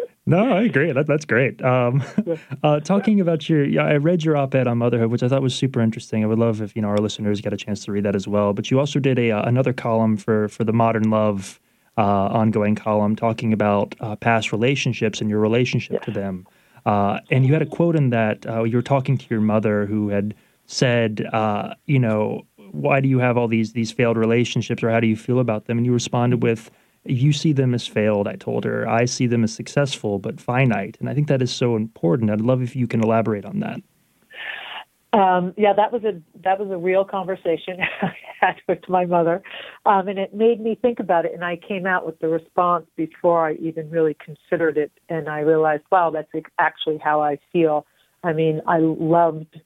no, 0.26 0.52
I 0.52 0.62
agree. 0.62 0.93
That 0.93 1.07
that's 1.07 1.25
great. 1.25 1.62
Um, 1.62 2.02
uh, 2.62 2.81
talking 2.81 3.21
about 3.21 3.49
your, 3.49 3.64
yeah, 3.64 3.85
I 3.85 3.97
read 3.97 4.25
your 4.25 4.37
op-ed 4.37 4.66
on 4.66 4.78
motherhood, 4.78 5.11
which 5.11 5.23
I 5.23 5.28
thought 5.28 5.43
was 5.43 5.54
super 5.54 5.81
interesting. 5.81 6.25
I 6.25 6.26
would 6.26 6.38
love 6.38 6.62
if 6.62 6.75
you 6.75 6.83
know 6.83 6.88
our 6.88 6.99
listeners 6.99 7.40
get 7.40 7.52
a 7.52 7.57
chance 7.57 7.85
to 7.85 7.93
read 7.93 8.04
that 8.04 8.16
as 8.16 8.26
well. 8.26 8.52
But 8.52 8.71
you 8.71 8.78
also 8.78 8.99
did 8.99 9.19
a 9.19 9.33
uh, 9.33 9.43
another 9.43 9.73
column 9.73 10.16
for 10.16 10.49
for 10.49 10.64
the 10.64 10.73
Modern 10.73 11.11
Love 11.11 11.61
uh, 11.97 12.02
ongoing 12.02 12.75
column 12.75 13.16
talking 13.16 13.52
about 13.52 13.95
uh, 14.00 14.16
past 14.16 14.52
relationships 14.52 15.21
and 15.21 15.31
your 15.31 15.40
relationship 15.40 15.95
yeah. 15.95 16.00
to 16.00 16.11
them. 16.11 16.47
Uh, 16.87 17.21
and 17.31 17.47
you 17.47 17.52
had 17.52 17.62
a 17.62 17.66
quote 17.66 17.97
in 17.97 18.11
that 18.11 18.47
uh, 18.47 18.62
you 18.62 18.76
were 18.76 18.83
talking 18.83 19.16
to 19.16 19.25
your 19.31 19.40
mother 19.40 19.87
who 19.87 20.09
had 20.09 20.35
said, 20.66 21.26
uh, 21.33 21.75
you 21.87 21.99
know, 21.99 22.47
why 22.73 23.00
do 23.00 23.09
you 23.09 23.19
have 23.19 23.37
all 23.37 23.49
these 23.49 23.73
these 23.73 23.93
failed 23.93 24.16
relationships, 24.16 24.83
or 24.83 24.90
how 24.90 25.00
do 25.00 25.07
you 25.07 25.16
feel 25.16 25.38
about 25.38 25.66
them? 25.66 25.78
And 25.78 25.87
you 25.87 25.93
responded 25.93 26.43
with, 26.43 26.71
"You 27.04 27.32
see 27.32 27.52
them 27.52 27.75
as 27.75 27.87
failed." 27.87 28.28
I 28.28 28.37
told 28.37 28.64
her, 28.64 28.88
"I 28.88 29.04
see 29.04 29.26
them 29.26 29.44
as 29.44 29.52
successful 29.52 30.18
but 30.18 30.40
finite," 30.40 30.96
and 31.00 31.08
I 31.08 31.14
think 31.14 31.28
that 31.28 31.42
is 31.42 31.52
so 31.52 31.76
important. 31.76 32.30
I'd 32.30 32.40
love 32.40 32.62
if 32.62 32.75
you 32.75 32.87
can 32.87 33.02
elaborate 33.02 33.44
on 33.44 33.61
that. 33.61 33.80
Um, 35.14 35.54
yeah, 35.56 35.73
that 35.75 35.92
was 35.92 36.02
a 36.02 36.20
that 36.42 36.58
was 36.58 36.70
a 36.73 36.76
real 36.76 37.04
conversation 37.04 37.78
I 38.02 38.16
had 38.40 38.56
with 38.66 38.88
my 38.88 39.04
mother, 39.06 39.44
um, 39.87 40.08
and 40.08 40.18
it 40.18 40.34
made 40.34 40.61
me 40.61 40.75
think 40.75 40.99
about 40.99 41.25
it. 41.25 41.32
And 41.32 41.44
I 41.44 41.54
came 41.56 41.87
out 41.87 42.04
with 42.04 42.18
the 42.18 42.26
response 42.26 42.87
before 42.96 43.46
I 43.46 43.52
even 43.54 43.88
really 43.90 44.14
considered 44.14 44.76
it, 44.76 44.90
and 45.08 45.28
I 45.28 45.40
realized, 45.40 45.84
wow, 45.92 46.11
that's 46.11 46.28
actually 46.58 46.99
how 46.99 47.23
I 47.23 47.38
feel. 47.52 47.87
I 48.25 48.32
mean, 48.32 48.61
I 48.66 48.78
loved, 48.78 49.61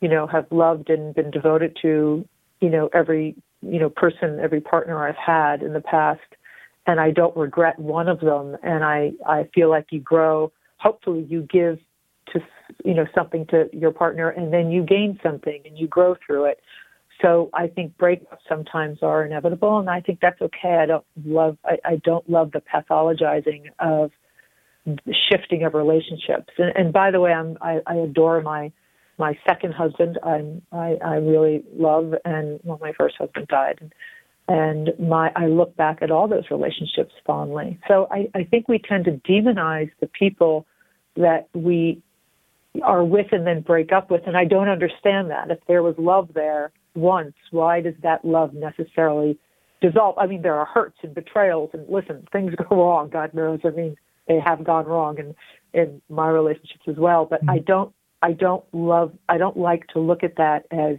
you 0.00 0.08
know, 0.08 0.26
have 0.26 0.46
loved 0.50 0.88
and 0.88 1.14
been 1.14 1.30
devoted 1.30 1.76
to, 1.82 2.26
you 2.62 2.70
know, 2.70 2.88
every 2.94 3.36
you 3.60 3.78
know 3.78 3.90
person, 3.90 4.40
every 4.40 4.62
partner 4.62 5.06
I've 5.06 5.16
had 5.16 5.62
in 5.62 5.74
the 5.74 5.82
past, 5.82 6.22
and 6.86 7.00
I 7.00 7.10
don't 7.10 7.36
regret 7.36 7.78
one 7.78 8.08
of 8.08 8.20
them. 8.20 8.56
And 8.62 8.84
I 8.84 9.12
I 9.26 9.48
feel 9.54 9.68
like 9.70 9.86
you 9.90 10.00
grow. 10.00 10.52
Hopefully, 10.78 11.26
you 11.28 11.42
give 11.42 11.78
to 12.32 12.40
you 12.84 12.94
know 12.94 13.06
something 13.14 13.46
to 13.46 13.68
your 13.72 13.92
partner 13.92 14.28
and 14.30 14.52
then 14.52 14.70
you 14.70 14.82
gain 14.82 15.18
something 15.22 15.62
and 15.64 15.78
you 15.78 15.86
grow 15.86 16.16
through 16.26 16.46
it. 16.46 16.60
So 17.22 17.48
i 17.54 17.66
think 17.66 17.96
breakups 17.96 18.44
sometimes 18.48 18.98
are 19.02 19.24
inevitable 19.24 19.78
and 19.78 19.88
i 19.88 20.00
think 20.00 20.20
that's 20.20 20.40
okay. 20.40 20.76
I 20.82 20.86
don't 20.86 21.04
love 21.24 21.56
i, 21.64 21.78
I 21.84 21.96
don't 22.04 22.28
love 22.28 22.52
the 22.52 22.60
pathologizing 22.60 23.70
of 23.78 24.10
shifting 25.30 25.64
of 25.64 25.74
relationships. 25.74 26.52
And, 26.58 26.76
and 26.76 26.92
by 26.92 27.10
the 27.10 27.20
way 27.20 27.32
i'm 27.32 27.56
I, 27.60 27.80
I 27.86 27.94
adore 27.94 28.42
my 28.42 28.72
my 29.18 29.38
second 29.46 29.72
husband. 29.72 30.18
I'm 30.22 30.62
i 30.72 30.96
i 31.04 31.14
really 31.16 31.64
love 31.74 32.14
and 32.24 32.60
well 32.64 32.78
my 32.82 32.92
first 32.92 33.16
husband 33.16 33.48
died. 33.48 33.78
and 33.80 33.92
and 34.48 34.90
my 34.98 35.32
I 35.34 35.46
look 35.46 35.76
back 35.76 35.98
at 36.02 36.10
all 36.10 36.28
those 36.28 36.44
relationships 36.50 37.12
fondly. 37.26 37.78
So 37.88 38.08
I, 38.10 38.28
I 38.34 38.44
think 38.44 38.68
we 38.68 38.78
tend 38.78 39.04
to 39.06 39.12
demonize 39.12 39.90
the 40.00 40.06
people 40.06 40.66
that 41.16 41.48
we 41.54 42.02
are 42.82 43.04
with 43.04 43.26
and 43.32 43.46
then 43.46 43.62
break 43.62 43.92
up 43.92 44.10
with. 44.10 44.22
And 44.26 44.36
I 44.36 44.44
don't 44.44 44.68
understand 44.68 45.30
that. 45.30 45.50
If 45.50 45.58
there 45.66 45.82
was 45.82 45.94
love 45.98 46.30
there 46.34 46.70
once, 46.94 47.34
why 47.50 47.80
does 47.80 47.94
that 48.02 48.24
love 48.24 48.54
necessarily 48.54 49.38
dissolve? 49.80 50.16
I 50.18 50.26
mean, 50.26 50.42
there 50.42 50.56
are 50.56 50.66
hurts 50.66 50.98
and 51.02 51.14
betrayals, 51.14 51.70
and 51.72 51.88
listen, 51.88 52.26
things 52.32 52.54
go 52.54 52.66
wrong. 52.76 53.08
God 53.08 53.34
knows. 53.34 53.60
I 53.64 53.70
mean, 53.70 53.96
they 54.28 54.38
have 54.38 54.64
gone 54.64 54.86
wrong 54.86 55.18
in 55.18 55.34
in 55.72 56.00
my 56.08 56.28
relationships 56.28 56.84
as 56.88 56.96
well. 56.96 57.26
But 57.26 57.40
mm-hmm. 57.40 57.50
I 57.50 57.58
don't, 57.58 57.92
I 58.22 58.32
don't 58.32 58.64
love, 58.72 59.12
I 59.28 59.36
don't 59.36 59.58
like 59.58 59.86
to 59.88 60.00
look 60.00 60.24
at 60.24 60.36
that 60.36 60.66
as 60.70 60.96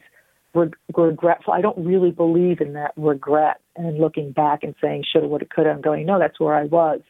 regretful. 0.96 1.54
I 1.54 1.62
don't 1.62 1.78
really 1.86 2.12
believe 2.12 2.62
in 2.62 2.74
that 2.74 2.94
regret 2.98 3.60
and 3.76 3.98
looking 3.98 4.32
back 4.32 4.64
and 4.64 4.76
saying 4.82 5.06
shoulda, 5.12 5.28
woulda, 5.28 5.46
coulda. 5.46 5.72
I'm 5.72 5.82
going, 5.82 6.06
no, 6.06 6.20
that's 6.20 6.40
where 6.40 6.56
I 6.56 6.66
was 6.66 7.02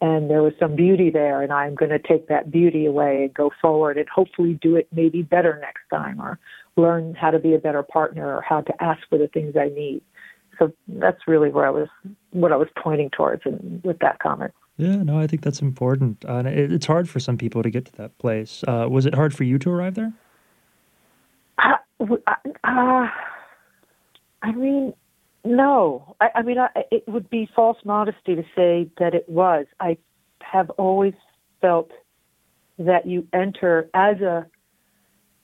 and 0.00 0.28
there 0.28 0.42
was 0.42 0.52
some 0.58 0.74
beauty 0.74 1.10
there 1.10 1.42
and 1.42 1.52
i'm 1.52 1.74
going 1.74 1.90
to 1.90 1.98
take 1.98 2.28
that 2.28 2.50
beauty 2.50 2.86
away 2.86 3.24
and 3.24 3.34
go 3.34 3.50
forward 3.60 3.96
and 3.96 4.08
hopefully 4.08 4.58
do 4.60 4.76
it 4.76 4.88
maybe 4.92 5.22
better 5.22 5.58
next 5.60 5.82
time 5.90 6.20
or 6.20 6.38
learn 6.76 7.14
how 7.14 7.30
to 7.30 7.38
be 7.38 7.54
a 7.54 7.58
better 7.58 7.82
partner 7.82 8.36
or 8.36 8.42
how 8.42 8.60
to 8.60 8.72
ask 8.82 9.00
for 9.08 9.18
the 9.18 9.28
things 9.28 9.54
i 9.56 9.68
need 9.68 10.02
so 10.58 10.72
that's 10.88 11.20
really 11.26 11.50
where 11.50 11.66
i 11.66 11.70
was 11.70 11.88
what 12.30 12.52
i 12.52 12.56
was 12.56 12.68
pointing 12.82 13.10
towards 13.10 13.42
in, 13.46 13.80
with 13.84 13.98
that 14.00 14.18
comment 14.18 14.52
yeah 14.76 14.96
no 14.96 15.18
i 15.18 15.26
think 15.26 15.42
that's 15.42 15.62
important 15.62 16.24
uh, 16.28 16.34
and 16.34 16.48
it, 16.48 16.72
it's 16.72 16.86
hard 16.86 17.08
for 17.08 17.20
some 17.20 17.38
people 17.38 17.62
to 17.62 17.70
get 17.70 17.84
to 17.84 17.92
that 17.92 18.16
place 18.18 18.64
uh, 18.66 18.86
was 18.90 19.06
it 19.06 19.14
hard 19.14 19.34
for 19.34 19.44
you 19.44 19.58
to 19.58 19.70
arrive 19.70 19.94
there 19.94 20.12
uh 22.04 23.06
i 24.42 24.52
mean 24.54 24.92
no, 25.44 26.16
I, 26.20 26.28
I 26.36 26.42
mean, 26.42 26.58
I, 26.58 26.68
it 26.90 27.06
would 27.06 27.28
be 27.28 27.48
false 27.54 27.76
modesty 27.84 28.34
to 28.34 28.42
say 28.56 28.90
that 28.98 29.14
it 29.14 29.28
was. 29.28 29.66
I 29.78 29.98
have 30.40 30.70
always 30.70 31.12
felt 31.60 31.90
that 32.78 33.06
you 33.06 33.26
enter 33.32 33.88
as 33.94 34.20
a 34.20 34.46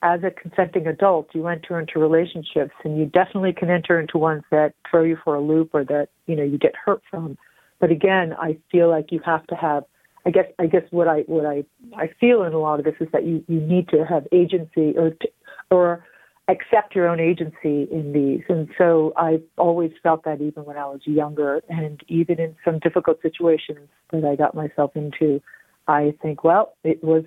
as 0.02 0.21
a 0.25 0.31
consenting 0.31 0.87
adult, 0.87 1.29
you 1.35 1.47
enter 1.47 1.79
into 1.79 1.99
relationships, 1.99 2.73
and 2.85 2.99
you 2.99 3.05
definitely 3.05 3.52
can 3.52 3.69
enter 3.69 4.00
into 4.00 4.17
ones 4.17 4.43
that 4.50 4.73
throw 4.90 5.02
you 5.02 5.19
for 5.23 5.35
a 5.35 5.40
loop 5.43 5.75
or 5.75 5.85
that 5.85 6.09
you 6.26 6.35
know 6.35 6.43
you 6.43 6.57
get 6.57 6.75
hurt 6.75 7.02
from. 7.11 7.37
But 7.79 7.90
again, 7.90 8.35
I 8.38 8.57
feel 8.73 8.88
like 8.88 9.12
you 9.12 9.21
have 9.25 9.47
to 9.49 9.55
have. 9.55 9.85
I 10.25 10.31
guess 10.31 10.47
I 10.59 10.67
guess 10.67 10.85
what 10.90 11.09
I 11.09 11.21
what 11.26 11.45
I 11.45 11.64
I 11.95 12.09
feel 12.19 12.43
in 12.45 12.55
a 12.55 12.59
lot 12.59 12.79
of 12.79 12.87
this 12.87 12.95
is 13.00 13.09
that 13.12 13.26
you 13.26 13.45
you 13.49 13.61
need 13.61 13.88
to 13.90 14.07
have 14.07 14.26
agency 14.33 14.95
or 14.97 15.11
to, 15.11 15.29
or 15.71 16.05
accept 16.50 16.95
your 16.95 17.09
own 17.09 17.21
agency 17.21 17.88
in 17.90 18.12
these. 18.12 18.42
And 18.49 18.69
so 18.76 19.12
I 19.16 19.40
always 19.57 19.92
felt 20.02 20.25
that 20.25 20.40
even 20.40 20.64
when 20.64 20.76
I 20.76 20.87
was 20.87 21.00
younger 21.04 21.62
and 21.69 22.02
even 22.09 22.40
in 22.40 22.57
some 22.64 22.78
difficult 22.78 23.23
situations 23.23 23.88
that 24.12 24.25
I 24.25 24.37
got 24.37 24.54
myself 24.54 24.92
into, 24.95 25.40
I 25.87 26.14
think, 26.23 26.45
well, 26.45 26.75
it 26.85 27.02
was 27.02 27.25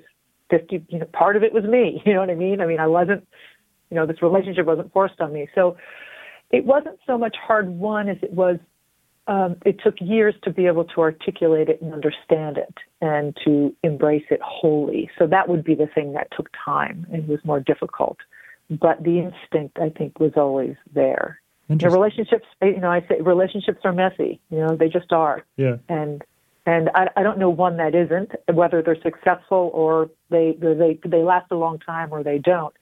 50, 0.50 0.86
you 0.89 1.00
know, 1.00 1.06
part 1.06 1.36
of 1.36 1.44
it 1.44 1.53
was 1.53 1.63
me. 1.63 2.01
You 2.06 2.13
know 2.13 2.20
what 2.20 2.30
I 2.30 2.36
mean? 2.36 2.62
I 2.62 2.65
mean, 2.65 2.80
I 2.80 2.88
wasn't, 2.88 3.27
you 3.89 3.96
know, 3.96 4.06
this 4.06 4.22
relationship 4.22 4.65
wasn't 4.65 4.92
forced 4.92 5.20
on 5.22 5.32
me. 5.32 5.48
So 5.56 5.77
it 6.51 6.65
wasn't 6.65 7.00
so 7.08 7.18
much 7.18 7.36
hard 7.42 7.70
won 7.70 8.10
as 8.10 8.18
it 8.22 8.34
was, 8.34 8.58
um, 9.27 9.56
it 9.65 9.80
took 9.82 9.96
years 10.01 10.36
to 10.44 10.51
be 10.51 10.68
able 10.68 10.84
to 10.84 11.01
articulate 11.01 11.70
it 11.70 11.82
and 11.82 11.94
understand 11.94 12.58
it 12.58 12.74
and 13.01 13.38
to 13.46 13.74
embrace 13.84 14.25
it 14.30 14.42
wholly. 14.44 15.10
So 15.18 15.27
that 15.27 15.48
would 15.48 15.63
be 15.63 15.75
the 15.75 15.88
thing 15.88 16.13
that 16.13 16.27
took 16.36 16.50
time 16.65 17.08
and 17.12 17.27
was 17.27 17.39
more 17.46 17.62
difficult 17.62 18.18
but 18.70 19.03
the 19.03 19.20
instinct 19.20 19.77
I 19.79 19.89
think 19.89 20.20
was 20.20 20.34
always 20.36 20.75
there. 20.93 21.39
The 21.70 21.89
relationships, 21.89 22.46
eh, 22.62 22.67
you 22.67 22.79
know, 22.79 22.91
I 22.91 23.01
say 23.08 23.22
relationships 23.22 23.79
are 23.84 23.93
messy. 23.93 24.39
You 24.50 24.60
know, 24.60 24.75
they 24.75 24.89
just 24.89 25.12
are. 25.12 25.43
Yeah. 25.58 25.77
And 25.89 26.24
and 26.65 26.89
I, 26.93 27.10
I 27.15 27.24
don't 27.24 27.39
know 27.39 27.50
one 27.50 27.77
that 27.77 27.96
isn't, 27.96 28.32
whether 28.53 28.82
they're 28.82 29.01
successful 29.01 29.72
or 29.74 30.10
they 30.29 30.58
they 30.60 31.00
they 31.05 31.24
last 31.24 31.51
a 31.51 31.55
long 31.55 31.79
time 31.79 32.10
or 32.12 32.24
they 32.24 32.38
don't. 32.38 32.74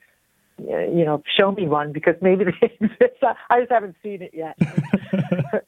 You 0.58 1.06
know, 1.06 1.24
show 1.38 1.52
me 1.52 1.68
one 1.68 1.92
because 1.92 2.16
maybe 2.22 2.46
they 2.62 2.78
exist. 2.80 3.24
I 3.50 3.62
just 3.62 3.72
haven't 3.72 3.96
seen 4.04 4.22
it 4.22 4.32
yet. 4.34 4.58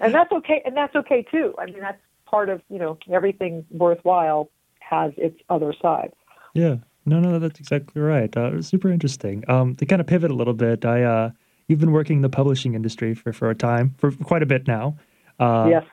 and 0.00 0.14
that's 0.14 0.32
okay. 0.32 0.62
And 0.64 0.76
that's 0.76 0.94
okay 0.94 1.22
too. 1.30 1.54
I 1.58 1.66
mean, 1.66 1.80
that's 1.80 2.00
part 2.26 2.48
of 2.48 2.62
you 2.70 2.78
know 2.78 2.98
everything 3.10 3.66
worthwhile 3.70 4.48
has 4.80 5.12
its 5.16 5.38
other 5.48 5.74
side. 5.80 6.12
Yeah. 6.54 6.76
No, 7.06 7.18
no, 7.18 7.38
that's 7.38 7.58
exactly 7.58 8.00
right. 8.02 8.34
Uh, 8.36 8.60
super 8.62 8.90
interesting. 8.90 9.44
Um, 9.48 9.74
to 9.76 9.86
kind 9.86 10.00
of 10.00 10.06
pivot 10.06 10.30
a 10.30 10.34
little 10.34 10.54
bit, 10.54 10.84
I 10.84 11.02
uh, 11.02 11.30
you've 11.68 11.80
been 11.80 11.92
working 11.92 12.16
in 12.16 12.22
the 12.22 12.28
publishing 12.28 12.74
industry 12.74 13.14
for, 13.14 13.32
for 13.32 13.50
a 13.50 13.54
time, 13.54 13.94
for 13.98 14.12
quite 14.12 14.42
a 14.42 14.46
bit 14.46 14.66
now. 14.66 14.96
Uh, 15.38 15.68
yes. 15.70 15.84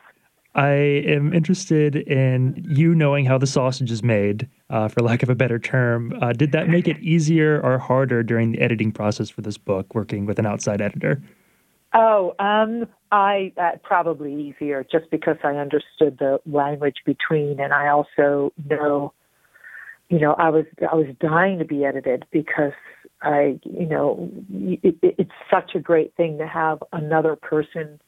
I 0.56 0.72
am 1.06 1.34
interested 1.34 1.96
in 1.96 2.66
you 2.68 2.96
knowing 2.96 3.26
how 3.26 3.38
the 3.38 3.46
sausage 3.46 3.92
is 3.92 4.02
made, 4.02 4.50
uh, 4.72 4.88
for 4.88 5.02
lack 5.02 5.22
of 5.22 5.30
a 5.30 5.36
better 5.36 5.60
term. 5.60 6.18
Uh, 6.20 6.34
did 6.34 6.52
that 6.52 6.68
make 6.68 6.88
it 6.88 6.98
easier 7.00 7.62
or 7.62 7.78
harder 7.78 8.24
during 8.24 8.54
the 8.54 8.60
editing 8.60 8.92
process 8.92 9.30
for 9.30 9.42
this 9.42 9.58
book, 9.58 9.94
working 9.94 10.26
with 10.26 10.40
an 10.40 10.48
outside 10.48 10.82
editor? 10.82 11.22
Oh, 11.94 12.34
um, 12.40 12.88
I 13.12 13.54
uh, 13.58 13.78
probably 13.84 14.34
easier, 14.34 14.84
just 14.92 15.10
because 15.12 15.38
I 15.44 15.54
understood 15.58 16.18
the 16.18 16.40
language 16.48 16.98
between, 17.06 17.60
and 17.60 17.72
I 17.72 17.90
also 17.90 18.52
know 18.68 19.14
you 20.10 20.20
know, 20.20 20.34
I 20.34 20.50
was 20.50 20.66
I 20.90 20.96
was 20.96 21.08
dying 21.20 21.60
to 21.60 21.66
be 21.66 21.86
edited 21.86 22.26
because 22.32 22.74
I, 23.22 23.60
you 23.64 23.86
know, 23.86 24.30
it, 24.52 24.96
it's 25.02 25.32
such 25.52 25.76
a 25.76 25.80
great 25.80 26.16
thing 26.16 26.38
to 26.38 26.48
have 26.48 26.82
another 26.94 27.36
person 27.36 28.00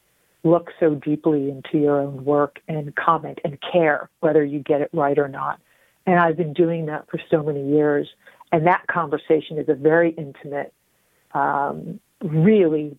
look 0.42 0.70
so 0.80 0.94
deeply 0.94 1.50
into 1.50 1.78
your 1.78 2.00
own 2.00 2.24
work 2.24 2.60
and 2.68 2.94
comment 2.96 3.38
and 3.44 3.58
care 3.60 4.08
whether 4.20 4.44
you 4.44 4.60
get 4.60 4.80
it 4.80 4.88
right 4.92 5.18
or 5.18 5.28
not. 5.28 5.60
And 6.06 6.18
I've 6.18 6.36
been 6.36 6.54
doing 6.54 6.86
that 6.86 7.10
for 7.10 7.20
so 7.30 7.42
many 7.42 7.68
years. 7.68 8.08
And 8.52 8.66
that 8.66 8.86
conversation 8.86 9.58
is 9.58 9.68
a 9.68 9.74
very 9.74 10.10
intimate, 10.12 10.72
um, 11.34 12.00
really 12.22 12.96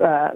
uh, 0.00 0.30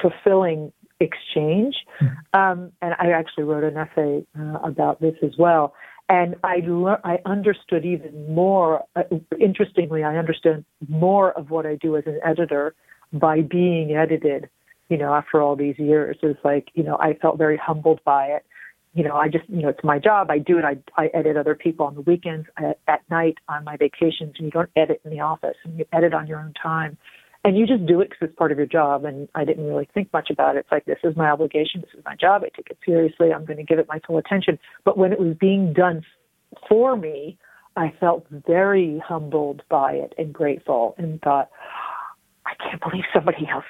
fulfilling 0.00 0.72
exchange. 1.00 1.76
Hmm. 1.98 2.06
Um, 2.34 2.72
and 2.82 2.94
I 2.98 3.10
actually 3.10 3.44
wrote 3.44 3.64
an 3.64 3.76
essay 3.76 4.26
uh, 4.38 4.58
about 4.62 5.00
this 5.00 5.14
as 5.22 5.32
well. 5.38 5.74
And 6.08 6.36
I 6.42 6.60
le- 6.66 7.00
I 7.04 7.18
understood 7.26 7.84
even 7.84 8.34
more. 8.34 8.84
Uh, 8.96 9.02
interestingly, 9.38 10.02
I 10.02 10.16
understood 10.16 10.64
more 10.88 11.32
of 11.32 11.50
what 11.50 11.66
I 11.66 11.76
do 11.76 11.96
as 11.96 12.04
an 12.06 12.18
editor 12.24 12.74
by 13.12 13.42
being 13.42 13.94
edited. 13.94 14.48
You 14.88 14.96
know, 14.96 15.12
after 15.12 15.42
all 15.42 15.54
these 15.54 15.78
years, 15.78 16.16
it's 16.22 16.42
like 16.44 16.68
you 16.72 16.82
know 16.82 16.96
I 16.96 17.14
felt 17.20 17.36
very 17.36 17.58
humbled 17.58 18.00
by 18.04 18.26
it. 18.28 18.46
You 18.94 19.04
know, 19.04 19.16
I 19.16 19.28
just 19.28 19.46
you 19.50 19.60
know 19.60 19.68
it's 19.68 19.84
my 19.84 19.98
job. 19.98 20.30
I 20.30 20.38
do 20.38 20.58
it. 20.58 20.64
I 20.64 20.78
I 20.96 21.08
edit 21.08 21.36
other 21.36 21.54
people 21.54 21.84
on 21.84 21.94
the 21.94 22.00
weekends, 22.00 22.46
at, 22.56 22.78
at 22.88 23.02
night, 23.10 23.36
on 23.46 23.64
my 23.64 23.76
vacations. 23.76 24.36
And 24.38 24.46
you 24.46 24.50
don't 24.50 24.70
edit 24.76 25.02
in 25.04 25.10
the 25.10 25.20
office, 25.20 25.56
and 25.62 25.78
you 25.78 25.84
edit 25.92 26.14
on 26.14 26.26
your 26.26 26.40
own 26.40 26.54
time 26.54 26.96
and 27.44 27.56
you 27.56 27.66
just 27.66 27.86
do 27.86 28.00
it 28.00 28.10
because 28.10 28.28
it's 28.28 28.36
part 28.36 28.52
of 28.52 28.58
your 28.58 28.66
job. 28.66 29.04
And 29.04 29.28
I 29.34 29.44
didn't 29.44 29.66
really 29.66 29.88
think 29.94 30.12
much 30.12 30.30
about 30.30 30.56
it. 30.56 30.60
It's 30.60 30.72
like 30.72 30.84
this 30.84 30.98
is 31.04 31.16
my 31.16 31.30
obligation, 31.30 31.80
this 31.80 31.90
is 31.98 32.04
my 32.04 32.16
job. 32.16 32.42
I 32.44 32.48
take 32.54 32.70
it 32.70 32.78
seriously. 32.84 33.32
I'm 33.32 33.44
going 33.44 33.58
to 33.58 33.64
give 33.64 33.78
it 33.78 33.86
my 33.88 34.00
full 34.06 34.18
attention. 34.18 34.58
But 34.84 34.98
when 34.98 35.12
it 35.12 35.20
was 35.20 35.36
being 35.38 35.72
done 35.72 36.02
for 36.68 36.96
me, 36.96 37.38
I 37.76 37.94
felt 38.00 38.26
very 38.30 39.00
humbled 39.06 39.62
by 39.68 39.92
it 39.92 40.12
and 40.18 40.32
grateful, 40.32 40.96
and 40.98 41.20
thought, 41.22 41.48
I 42.44 42.52
can't 42.62 42.82
believe 42.82 43.04
somebody 43.14 43.48
else 43.48 43.64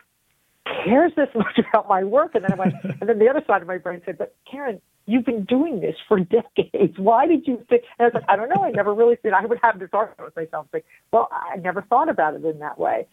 cares 0.84 1.12
this 1.16 1.28
much 1.34 1.58
about 1.58 1.88
my 1.88 2.04
work. 2.04 2.34
And 2.34 2.44
then 2.44 2.52
I 2.52 2.56
went, 2.56 2.74
and 3.00 3.08
then 3.08 3.18
the 3.18 3.28
other 3.28 3.42
side 3.46 3.62
of 3.62 3.68
my 3.68 3.78
brain 3.78 4.00
said, 4.04 4.18
but 4.18 4.34
Karen, 4.50 4.80
you've 5.06 5.24
been 5.24 5.44
doing 5.44 5.80
this 5.80 5.94
for 6.06 6.18
decades. 6.20 6.98
Why 6.98 7.26
did 7.26 7.46
you 7.46 7.64
think? 7.68 7.82
And 7.98 8.00
I 8.00 8.04
was 8.04 8.14
like, 8.14 8.24
I 8.28 8.36
don't 8.36 8.48
know. 8.48 8.62
I 8.62 8.70
never 8.70 8.94
really 8.94 9.16
said 9.22 9.32
I 9.32 9.44
would 9.44 9.58
have 9.62 9.78
this 9.78 9.90
argument 9.92 10.24
with 10.24 10.36
myself. 10.36 10.66
Like, 10.72 10.84
well, 11.12 11.28
I 11.32 11.56
never 11.56 11.82
thought 11.82 12.08
about 12.08 12.34
it 12.34 12.44
in 12.44 12.60
that 12.60 12.78
way. 12.78 13.06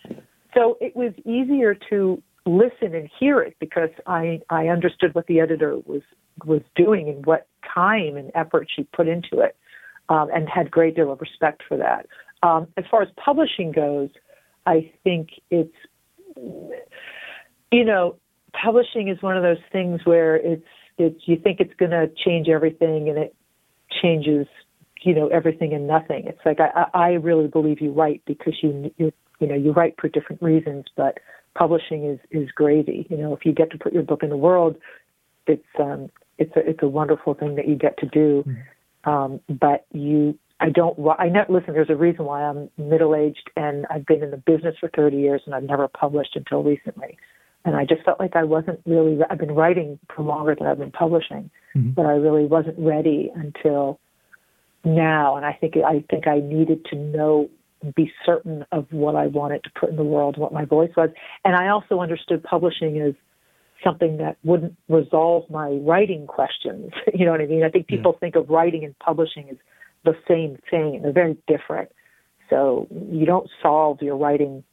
So 0.55 0.77
it 0.79 0.95
was 0.95 1.13
easier 1.25 1.75
to 1.89 2.21
listen 2.45 2.93
and 2.93 3.09
hear 3.19 3.41
it 3.41 3.55
because 3.59 3.89
I 4.07 4.41
I 4.49 4.67
understood 4.67 5.13
what 5.13 5.27
the 5.27 5.39
editor 5.39 5.77
was 5.85 6.01
was 6.45 6.61
doing 6.75 7.09
and 7.09 7.25
what 7.25 7.47
time 7.73 8.17
and 8.17 8.31
effort 8.35 8.67
she 8.73 8.83
put 8.83 9.07
into 9.07 9.39
it, 9.39 9.55
um, 10.09 10.29
and 10.33 10.47
had 10.47 10.67
a 10.67 10.69
great 10.69 10.95
deal 10.95 11.11
of 11.11 11.21
respect 11.21 11.63
for 11.67 11.77
that. 11.77 12.07
Um, 12.43 12.67
as 12.77 12.85
far 12.89 13.01
as 13.01 13.09
publishing 13.17 13.71
goes, 13.71 14.09
I 14.65 14.91
think 15.03 15.29
it's 15.49 15.75
you 17.71 17.85
know 17.85 18.15
publishing 18.53 19.09
is 19.09 19.21
one 19.21 19.35
of 19.35 19.43
those 19.43 19.63
things 19.71 20.01
where 20.05 20.35
it's 20.35 20.65
it's 20.97 21.21
you 21.25 21.37
think 21.37 21.59
it's 21.59 21.73
going 21.77 21.91
to 21.91 22.09
change 22.23 22.47
everything 22.47 23.09
and 23.09 23.17
it 23.17 23.35
changes 24.01 24.47
you 25.01 25.13
know 25.13 25.27
everything 25.27 25.73
and 25.73 25.87
nothing. 25.87 26.25
It's 26.27 26.39
like 26.45 26.59
I 26.59 26.85
I 26.93 27.09
really 27.13 27.47
believe 27.47 27.81
you 27.81 27.91
write 27.91 28.21
because 28.25 28.53
you 28.61 28.93
you 28.97 29.11
you 29.39 29.47
know 29.47 29.55
you 29.55 29.71
write 29.71 29.95
for 29.99 30.07
different 30.07 30.41
reasons, 30.41 30.85
but 30.95 31.19
publishing 31.57 32.05
is 32.05 32.19
is 32.31 32.49
gravy. 32.51 33.07
You 33.09 33.17
know 33.17 33.33
if 33.33 33.45
you 33.45 33.53
get 33.53 33.71
to 33.71 33.77
put 33.77 33.93
your 33.93 34.03
book 34.03 34.23
in 34.23 34.29
the 34.29 34.37
world, 34.37 34.75
it's 35.47 35.63
um 35.79 36.09
it's 36.37 36.55
a 36.55 36.69
it's 36.69 36.83
a 36.83 36.87
wonderful 36.87 37.33
thing 37.33 37.55
that 37.55 37.67
you 37.67 37.75
get 37.75 37.97
to 37.99 38.05
do. 38.05 38.43
Mm-hmm. 38.47 39.09
Um, 39.09 39.39
but 39.49 39.85
you 39.91 40.37
I 40.59 40.69
don't 40.69 40.97
I 41.19 41.27
know, 41.27 41.45
listen. 41.49 41.73
There's 41.73 41.89
a 41.89 41.95
reason 41.95 42.25
why 42.25 42.43
I'm 42.43 42.69
middle 42.77 43.15
aged 43.15 43.51
and 43.55 43.85
I've 43.89 44.05
been 44.05 44.23
in 44.23 44.31
the 44.31 44.37
business 44.37 44.75
for 44.79 44.89
30 44.95 45.17
years 45.17 45.41
and 45.45 45.53
I've 45.53 45.63
never 45.63 45.87
published 45.87 46.35
until 46.35 46.63
recently 46.63 47.17
and 47.65 47.75
I 47.75 47.83
just 47.83 48.03
felt 48.03 48.19
like 48.19 48.35
I 48.35 48.43
wasn't 48.43 48.79
really. 48.85 49.17
I've 49.29 49.39
been 49.39 49.53
writing 49.53 49.99
for 50.15 50.21
longer 50.21 50.55
than 50.55 50.67
I've 50.67 50.77
been 50.77 50.91
publishing, 50.91 51.49
mm-hmm. 51.75 51.89
but 51.91 52.05
I 52.05 52.11
really 52.11 52.45
wasn't 52.45 52.77
ready 52.77 53.31
until 53.35 53.99
now. 54.83 55.35
And 55.35 55.45
I 55.45 55.53
think 55.53 55.73
I 55.77 56.05
think 56.09 56.27
I 56.27 56.39
needed 56.39 56.85
to 56.91 56.95
know, 56.95 57.49
be 57.93 58.11
certain 58.25 58.65
of 58.71 58.87
what 58.91 59.15
I 59.15 59.27
wanted 59.27 59.63
to 59.65 59.69
put 59.79 59.89
in 59.89 59.95
the 59.95 60.03
world, 60.03 60.37
what 60.37 60.53
my 60.53 60.65
voice 60.65 60.91
was, 60.95 61.09
and 61.43 61.55
I 61.55 61.69
also 61.69 61.99
understood 61.99 62.43
publishing 62.43 63.01
as 63.01 63.13
something 63.83 64.17
that 64.17 64.37
wouldn't 64.43 64.75
resolve 64.89 65.49
my 65.49 65.69
writing 65.69 66.27
questions. 66.27 66.91
you 67.13 67.25
know 67.25 67.31
what 67.31 67.41
I 67.41 67.45
mean? 67.45 67.63
I 67.63 67.69
think 67.69 67.87
people 67.87 68.13
yeah. 68.15 68.19
think 68.19 68.35
of 68.35 68.49
writing 68.49 68.83
and 68.83 68.97
publishing 68.99 69.49
as 69.49 69.57
the 70.03 70.15
same 70.27 70.57
thing, 70.69 70.95
and 70.95 71.03
they're 71.03 71.11
very 71.11 71.37
different. 71.47 71.91
So 72.49 72.87
you 73.11 73.25
don't 73.25 73.49
solve 73.61 74.01
your 74.01 74.17
writing 74.17 74.63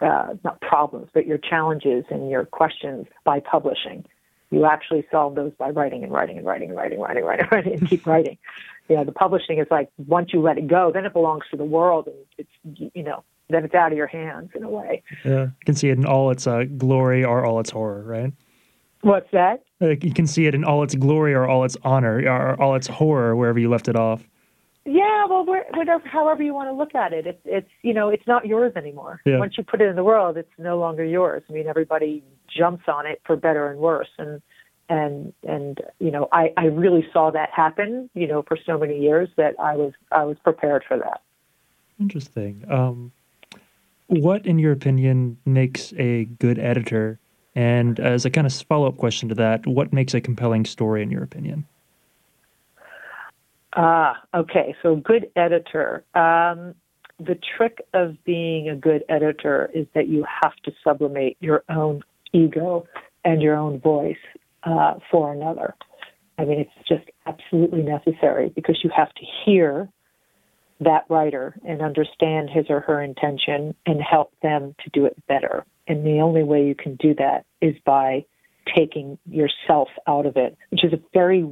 uh, 0.00 0.34
not 0.44 0.60
problems, 0.60 1.08
but 1.14 1.26
your 1.26 1.38
challenges 1.38 2.04
and 2.10 2.30
your 2.30 2.44
questions 2.44 3.06
by 3.24 3.40
publishing. 3.40 4.04
You 4.50 4.66
actually 4.66 5.06
solve 5.10 5.34
those 5.34 5.52
by 5.58 5.70
writing 5.70 6.04
and 6.04 6.12
writing 6.12 6.36
and 6.36 6.46
writing 6.46 6.68
and 6.68 6.76
writing, 6.76 6.98
and 6.98 7.02
writing, 7.02 7.24
writing, 7.24 7.44
and 7.44 7.52
writing, 7.52 7.72
and 7.78 7.88
keep 7.88 8.06
writing. 8.06 8.38
You 8.88 8.96
know, 8.96 9.04
the 9.04 9.12
publishing 9.12 9.58
is 9.58 9.66
like 9.70 9.90
once 10.06 10.32
you 10.32 10.40
let 10.40 10.58
it 10.58 10.68
go, 10.68 10.90
then 10.92 11.04
it 11.04 11.12
belongs 11.12 11.44
to 11.50 11.56
the 11.56 11.64
world, 11.64 12.06
and 12.06 12.16
it's 12.38 12.90
you 12.94 13.02
know, 13.02 13.24
then 13.50 13.64
it's 13.64 13.74
out 13.74 13.92
of 13.92 13.98
your 13.98 14.06
hands 14.06 14.50
in 14.54 14.62
a 14.62 14.68
way. 14.68 15.02
Yeah, 15.24 15.44
you 15.44 15.64
can 15.64 15.74
see 15.74 15.88
it 15.88 15.98
in 15.98 16.06
all 16.06 16.30
its 16.30 16.46
uh, 16.46 16.64
glory 16.76 17.24
or 17.24 17.44
all 17.44 17.60
its 17.60 17.70
horror, 17.70 18.02
right? 18.02 18.32
What's 19.02 19.30
that? 19.32 19.62
Like 19.80 20.04
you 20.04 20.12
can 20.12 20.26
see 20.26 20.46
it 20.46 20.54
in 20.54 20.64
all 20.64 20.82
its 20.82 20.94
glory 20.94 21.34
or 21.34 21.46
all 21.46 21.64
its 21.64 21.76
honor 21.84 22.18
or 22.28 22.60
all 22.60 22.74
its 22.74 22.86
horror 22.86 23.36
wherever 23.36 23.58
you 23.58 23.68
left 23.68 23.88
it 23.88 23.96
off. 23.96 24.26
Yeah, 24.84 25.26
well, 25.28 25.44
whatever, 25.44 26.06
however 26.06 26.44
you 26.44 26.54
want 26.54 26.68
to 26.68 26.72
look 26.72 26.94
at 26.94 27.12
it, 27.12 27.26
it's 27.26 27.40
it's 27.44 27.70
you 27.82 27.92
know 27.92 28.08
it's 28.08 28.26
not 28.26 28.46
yours 28.46 28.72
anymore. 28.76 29.20
Yeah. 29.24 29.38
Once 29.38 29.54
you 29.58 29.64
put 29.64 29.80
it 29.80 29.88
in 29.88 29.96
the 29.96 30.04
world, 30.04 30.36
it's 30.36 30.48
no 30.58 30.78
longer 30.78 31.04
yours. 31.04 31.42
I 31.50 31.52
mean, 31.52 31.66
everybody 31.66 32.22
jumps 32.56 32.84
on 32.86 33.04
it 33.04 33.20
for 33.26 33.36
better 33.36 33.68
and 33.68 33.80
worse, 33.80 34.08
and 34.18 34.40
and 34.88 35.32
and 35.46 35.80
you 35.98 36.10
know, 36.10 36.28
I 36.32 36.52
I 36.56 36.66
really 36.66 37.06
saw 37.12 37.30
that 37.30 37.50
happen. 37.50 38.10
You 38.14 38.26
know, 38.26 38.42
for 38.42 38.56
so 38.64 38.78
many 38.78 38.98
years 39.00 39.28
that 39.36 39.54
I 39.58 39.76
was 39.76 39.92
I 40.12 40.24
was 40.24 40.36
prepared 40.42 40.84
for 40.86 40.98
that. 40.98 41.22
Interesting. 41.98 42.64
Um, 42.68 43.12
what, 44.08 44.46
in 44.46 44.58
your 44.58 44.72
opinion, 44.72 45.38
makes 45.44 45.92
a 45.94 46.24
good 46.24 46.58
editor? 46.58 47.18
And 47.54 47.98
as 47.98 48.24
a 48.24 48.30
kind 48.30 48.46
of 48.46 48.52
follow 48.52 48.86
up 48.86 48.98
question 48.98 49.28
to 49.30 49.34
that, 49.36 49.66
what 49.66 49.92
makes 49.92 50.14
a 50.14 50.20
compelling 50.20 50.64
story, 50.66 51.02
in 51.02 51.10
your 51.10 51.22
opinion? 51.22 51.66
Ah, 53.74 54.22
okay. 54.34 54.76
So, 54.82 54.96
good 54.96 55.30
editor. 55.36 56.04
Um, 56.14 56.74
the 57.18 57.38
trick 57.56 57.80
of 57.94 58.22
being 58.24 58.68
a 58.68 58.76
good 58.76 59.04
editor 59.08 59.70
is 59.74 59.86
that 59.94 60.08
you 60.08 60.24
have 60.42 60.54
to 60.64 60.72
sublimate 60.84 61.36
your 61.40 61.64
own 61.70 62.02
ego 62.32 62.86
and 63.24 63.40
your 63.40 63.56
own 63.56 63.80
voice 63.80 64.16
uh, 64.66 64.94
for 65.10 65.32
another. 65.32 65.74
I 66.38 66.44
mean, 66.44 66.60
it's 66.60 66.88
just 66.88 67.08
absolutely 67.26 67.82
necessary 67.82 68.50
because 68.54 68.80
you 68.84 68.90
have 68.94 69.12
to 69.14 69.24
hear 69.44 69.88
that 70.80 71.04
writer 71.08 71.56
and 71.66 71.80
understand 71.80 72.50
his 72.50 72.66
or 72.68 72.80
her 72.80 73.00
intention 73.00 73.74
and 73.86 74.02
help 74.02 74.32
them 74.42 74.74
to 74.84 74.90
do 74.92 75.06
it 75.06 75.16
better. 75.26 75.64
And 75.88 76.04
the 76.04 76.20
only 76.20 76.42
way 76.42 76.66
you 76.66 76.74
can 76.74 76.96
do 76.96 77.14
that 77.14 77.46
is 77.62 77.74
by 77.86 78.26
taking 78.76 79.18
yourself 79.30 79.88
out 80.06 80.26
of 80.26 80.36
it, 80.36 80.58
which 80.70 80.84
is 80.84 80.92
a 80.92 81.00
very 81.14 81.46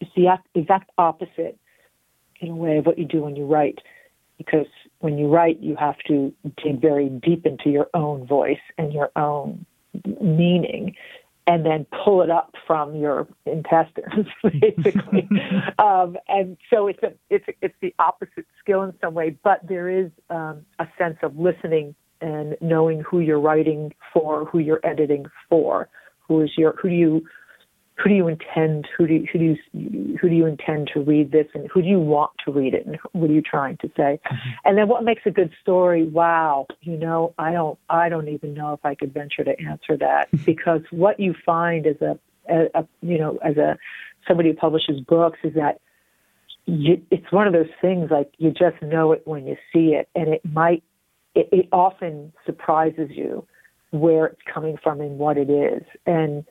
it's 0.00 0.10
the 0.16 0.36
exact 0.54 0.90
opposite 0.98 1.58
in 2.40 2.50
a 2.50 2.56
way 2.56 2.78
of 2.78 2.86
what 2.86 2.98
you 2.98 3.04
do 3.04 3.22
when 3.22 3.36
you 3.36 3.46
write. 3.46 3.78
Because 4.36 4.66
when 4.98 5.16
you 5.16 5.28
write, 5.28 5.60
you 5.60 5.76
have 5.76 5.96
to 6.08 6.34
dig 6.62 6.80
very 6.80 7.08
deep 7.08 7.46
into 7.46 7.70
your 7.70 7.86
own 7.94 8.26
voice 8.26 8.58
and 8.76 8.92
your 8.92 9.10
own 9.14 9.64
meaning 10.20 10.96
and 11.46 11.66
then 11.66 11.86
pull 12.04 12.22
it 12.22 12.30
up 12.30 12.54
from 12.66 12.94
your 12.94 13.26
intestines, 13.46 14.26
basically. 14.60 15.28
um, 15.78 16.16
and 16.28 16.56
so 16.70 16.86
it's 16.86 17.02
a, 17.02 17.12
it's 17.30 17.44
it's 17.60 17.74
the 17.80 17.94
opposite 17.98 18.46
skill 18.60 18.82
in 18.82 18.92
some 19.00 19.14
way, 19.14 19.36
but 19.42 19.60
there 19.68 19.88
is 19.88 20.10
um, 20.30 20.64
a 20.78 20.86
sense 20.96 21.18
of 21.22 21.36
listening 21.36 21.94
and 22.20 22.56
knowing 22.60 23.00
who 23.00 23.18
you're 23.18 23.40
writing 23.40 23.92
for, 24.12 24.44
who 24.44 24.60
you're 24.60 24.80
editing 24.84 25.26
for, 25.48 25.88
who 26.20 26.40
is 26.40 26.50
your 26.56 26.74
who 26.80 26.88
do 26.88 26.94
you 26.94 27.26
who 28.02 28.08
do 28.08 28.14
you 28.14 28.28
intend 28.28 28.88
who 28.96 29.06
do 29.06 29.14
you, 29.14 29.26
who 29.32 29.38
do 29.38 29.44
you 29.44 30.18
who 30.20 30.28
do 30.28 30.34
you 30.34 30.46
intend 30.46 30.90
to 30.92 31.00
read 31.00 31.32
this 31.32 31.46
and 31.54 31.68
who 31.70 31.82
do 31.82 31.88
you 31.88 32.00
want 32.00 32.32
to 32.44 32.50
read 32.52 32.74
it 32.74 32.86
and 32.86 32.98
what 33.12 33.30
are 33.30 33.32
you 33.32 33.42
trying 33.42 33.76
to 33.78 33.88
say? 33.96 34.18
Mm-hmm. 34.26 34.50
and 34.64 34.78
then 34.78 34.88
what 34.88 35.04
makes 35.04 35.22
a 35.26 35.30
good 35.30 35.52
story? 35.60 36.04
Wow. 36.04 36.66
You 36.80 36.96
know 36.96 37.34
i 37.38 37.52
don't 37.52 37.78
i 37.88 38.08
don't 38.08 38.28
even 38.28 38.54
know 38.54 38.72
if 38.72 38.84
i 38.84 38.94
could 38.94 39.12
venture 39.14 39.44
to 39.44 39.58
answer 39.60 39.96
that 39.98 40.28
because 40.44 40.82
what 40.90 41.20
you 41.20 41.34
find 41.44 41.86
as 41.86 42.00
a, 42.00 42.18
a, 42.48 42.80
a 42.80 42.88
you 43.02 43.18
know 43.18 43.38
as 43.44 43.56
a 43.56 43.78
somebody 44.26 44.50
who 44.50 44.56
publishes 44.56 45.00
books 45.00 45.38
is 45.44 45.54
that 45.54 45.80
you, 46.64 47.02
it's 47.10 47.30
one 47.32 47.48
of 47.48 47.52
those 47.52 47.70
things 47.80 48.10
like 48.10 48.32
you 48.38 48.50
just 48.50 48.80
know 48.82 49.12
it 49.12 49.22
when 49.24 49.46
you 49.46 49.56
see 49.72 49.94
it 49.94 50.08
and 50.14 50.28
it 50.28 50.42
might 50.44 50.82
it, 51.34 51.48
it 51.52 51.68
often 51.72 52.32
surprises 52.46 53.10
you 53.10 53.46
where 53.92 54.26
it's 54.26 54.40
coming 54.52 54.76
from 54.82 55.00
and 55.00 55.18
what 55.18 55.36
it 55.36 55.50
is. 55.50 55.82
And 56.06 56.44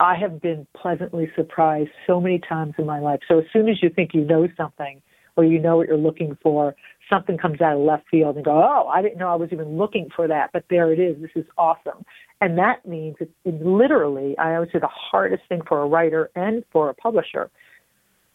I 0.00 0.16
have 0.16 0.40
been 0.40 0.66
pleasantly 0.74 1.30
surprised 1.36 1.90
so 2.06 2.20
many 2.20 2.40
times 2.40 2.74
in 2.78 2.86
my 2.86 3.00
life. 3.00 3.20
So 3.28 3.38
as 3.38 3.44
soon 3.52 3.68
as 3.68 3.82
you 3.82 3.90
think 3.90 4.14
you 4.14 4.24
know 4.24 4.48
something 4.56 5.02
or 5.36 5.44
you 5.44 5.60
know 5.60 5.76
what 5.76 5.88
you're 5.88 5.98
looking 5.98 6.38
for, 6.42 6.74
something 7.10 7.36
comes 7.36 7.60
out 7.60 7.74
of 7.74 7.80
left 7.80 8.04
field 8.10 8.36
and 8.36 8.44
go, 8.44 8.52
oh, 8.52 8.88
I 8.88 9.02
didn't 9.02 9.18
know 9.18 9.28
I 9.28 9.34
was 9.36 9.50
even 9.52 9.76
looking 9.76 10.08
for 10.16 10.26
that, 10.26 10.50
but 10.54 10.64
there 10.70 10.90
it 10.90 10.98
is. 10.98 11.20
This 11.20 11.30
is 11.34 11.44
awesome. 11.58 12.04
And 12.40 12.56
that 12.56 12.86
means 12.88 13.16
it's 13.20 13.30
it 13.44 13.62
literally, 13.62 14.36
I 14.38 14.54
always 14.54 14.70
say 14.72 14.78
the 14.78 14.88
hardest 14.88 15.42
thing 15.50 15.60
for 15.68 15.82
a 15.82 15.86
writer 15.86 16.30
and 16.34 16.64
for 16.72 16.88
a 16.88 16.94
publisher 16.94 17.50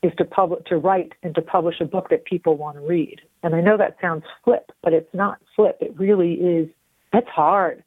is 0.04 0.12
to 0.20 0.26
publish, 0.26 0.64
to 0.68 0.78
write 0.78 1.14
and 1.24 1.34
to 1.34 1.42
publish 1.42 1.82
a 1.82 1.86
book 1.86 2.10
that 2.12 2.26
people 2.26 2.58
want 2.58 2.78
to 2.78 2.82
read. 2.82 3.22
And 3.42 3.56
I 3.56 3.62
know 3.62 3.76
that 3.76 3.98
sounds 4.00 4.24
flip, 4.44 4.72
but 4.84 4.94
it's 4.94 5.14
not 5.16 5.40
flip. 5.56 5.78
It 5.82 5.98
really 5.98 6.34
is. 6.34 6.70
That's 7.12 7.30
hard 7.30 7.84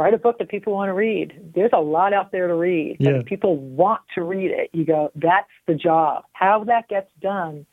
write 0.00 0.14
a 0.14 0.18
book 0.18 0.38
that 0.38 0.48
people 0.48 0.72
want 0.72 0.88
to 0.88 0.94
read. 0.94 1.52
There's 1.54 1.70
a 1.72 1.80
lot 1.80 2.12
out 2.12 2.32
there 2.32 2.48
to 2.48 2.54
read. 2.54 2.96
Yeah. 2.98 3.20
if 3.20 3.26
people 3.26 3.56
want 3.56 4.00
to 4.14 4.22
read 4.22 4.50
it, 4.50 4.70
you 4.72 4.84
go, 4.84 5.10
that's 5.14 5.50
the 5.66 5.74
job. 5.74 6.24
How 6.32 6.64
that 6.64 6.88
gets 6.88 7.10
done 7.20 7.66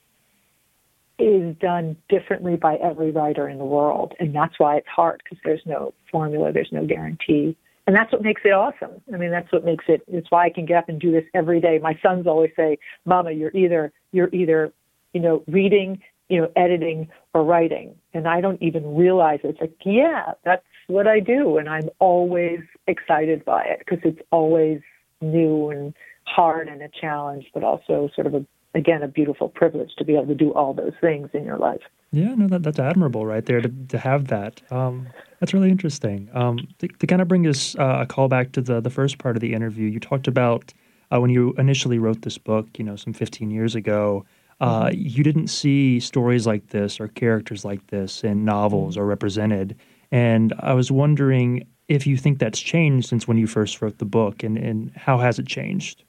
is 1.18 1.56
done 1.58 1.96
differently 2.10 2.58
by 2.58 2.76
every 2.76 3.12
writer 3.12 3.48
in 3.48 3.58
the 3.58 3.66
world. 3.66 4.14
And 4.20 4.36
that's 4.36 4.60
why 4.60 4.78
it's 4.78 4.88
hard 4.88 5.24
because 5.24 5.40
there's 5.44 5.62
no 5.66 5.94
formula, 6.12 6.52
there's 6.52 6.72
no 6.72 6.86
guarantee. 6.86 7.56
And 7.88 7.96
that's 7.96 8.12
what 8.12 8.22
makes 8.22 8.42
it 8.44 8.52
awesome. 8.52 9.02
I 9.14 9.18
mean, 9.18 9.32
that's 9.32 9.52
what 9.52 9.64
makes 9.64 9.86
it, 9.88 10.02
it's 10.08 10.30
why 10.30 10.46
I 10.46 10.50
can 10.50 10.66
get 10.66 10.78
up 10.78 10.90
and 10.90 11.00
do 11.00 11.12
this 11.12 11.24
every 11.34 11.62
day. 11.62 11.80
My 11.80 11.98
sons 12.04 12.28
always 12.28 12.52
say, 12.56 12.78
Mama, 13.06 13.32
you're 13.32 13.56
either, 13.56 13.94
you're 14.12 14.30
either, 14.34 14.74
you 15.14 15.22
know, 15.22 15.44
reading, 15.48 16.02
you 16.28 16.42
know, 16.42 16.52
editing 16.58 17.08
or 17.34 17.46
writing. 17.46 17.96
And 18.14 18.28
I 18.28 18.42
don't 18.42 18.62
even 18.62 18.96
realize 18.96 19.40
it. 19.44 19.52
It's 19.52 19.62
like, 19.62 19.78
yeah, 19.86 20.34
that's 20.44 20.66
what 20.88 21.08
I 21.08 21.20
do, 21.20 21.58
and 21.58 21.70
I'm 21.70 21.90
always 22.00 22.60
excited 22.88 23.46
by 23.46 23.64
it 23.64 23.80
because 23.80 24.00
it's 24.04 24.22
always 24.32 24.82
new 25.22 25.70
and 25.70 25.94
hard 26.26 26.68
and 26.68 26.82
a 26.82 26.90
challenge, 26.90 27.46
but 27.54 27.64
also 27.64 28.10
sort 28.16 28.28
of 28.28 28.34
a 28.34 28.46
again 28.76 29.02
a 29.02 29.08
beautiful 29.08 29.50
privilege 29.50 29.92
to 29.98 30.06
be 30.06 30.14
able 30.14 30.28
to 30.28 30.36
do 30.36 30.54
all 30.54 30.74
those 30.74 30.94
things 31.02 31.30
in 31.34 31.44
your 31.44 31.58
life. 31.58 31.82
Yeah, 32.12 32.36
no, 32.36 32.48
that, 32.48 32.64
that's 32.64 32.80
admirable 32.80 33.26
right 33.26 33.46
there 33.46 33.60
to, 33.60 33.70
to 33.90 33.98
have 33.98 34.28
that. 34.28 34.62
Um, 34.72 35.08
that's 35.40 35.54
really 35.54 35.70
interesting. 35.70 36.30
Um, 36.34 36.68
to, 36.80 36.88
to, 36.88 37.08
kind 37.08 37.22
of 37.22 37.28
bring 37.28 37.46
us 37.48 37.76
uh, 37.76 38.00
a 38.02 38.06
call 38.06 38.30
back 38.30 38.54
to 38.54 38.62
the, 38.62 38.80
the 38.80 38.90
first 38.90 39.18
part 39.18 39.36
of 39.36 39.42
the 39.42 39.54
interview, 39.54 39.90
you 39.90 40.00
talked 40.00 40.28
about 40.28 40.74
uh, 41.12 41.20
when 41.20 41.30
you 41.30 41.54
initially 41.58 42.00
wrote 42.00 42.22
this 42.22 42.38
book, 42.38 42.68
you 42.78 42.86
know, 42.86 42.96
some 42.96 43.12
15 43.12 43.52
years 43.52 43.76
ago, 43.76 44.26
uh, 44.62 44.86
mm-hmm. 44.86 45.00
you 45.00 45.24
didn't 45.24 45.48
see 45.48 46.00
stories 46.00 46.48
like 46.48 46.68
this 46.68 47.00
or 47.00 47.10
characters 47.10 47.66
like 47.66 47.86
this 47.88 48.24
in 48.24 48.46
novels 48.46 48.96
mm-hmm. 48.96 49.04
or 49.04 49.06
represented. 49.06 49.76
And 50.12 50.54
I 50.60 50.74
was 50.74 50.92
wondering 50.92 51.68
if 51.88 52.06
you 52.06 52.18
think 52.18 52.40
that's 52.40 52.60
changed 52.60 53.08
since 53.08 53.28
when 53.28 53.38
you 53.38 53.48
first 53.48 53.82
wrote 53.82 53.98
the 53.98 54.06
book, 54.06 54.44
and, 54.44 54.58
and 54.58 54.92
how 54.96 55.18
has 55.20 55.40
it 55.40 55.48
changed? 55.48 56.04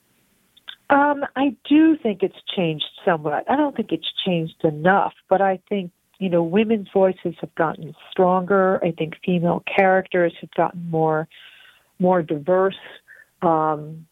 Um, 0.90 1.24
I 1.36 1.54
do 1.68 1.96
think 1.96 2.22
it's 2.22 2.40
changed 2.56 2.86
somewhat. 3.04 3.44
I 3.48 3.56
don't 3.56 3.76
think 3.76 3.92
it's 3.92 4.10
changed 4.24 4.64
enough, 4.64 5.12
but 5.28 5.40
I 5.40 5.60
think 5.68 5.90
you 6.18 6.30
know 6.30 6.42
women's 6.42 6.88
voices 6.92 7.34
have 7.40 7.54
gotten 7.54 7.94
stronger. 8.10 8.82
I 8.82 8.92
think 8.92 9.14
female 9.24 9.62
characters 9.76 10.32
have 10.40 10.50
gotten 10.52 10.88
more 10.90 11.28
more 11.98 12.22
diverse. 12.22 12.78
Um, 13.42 14.06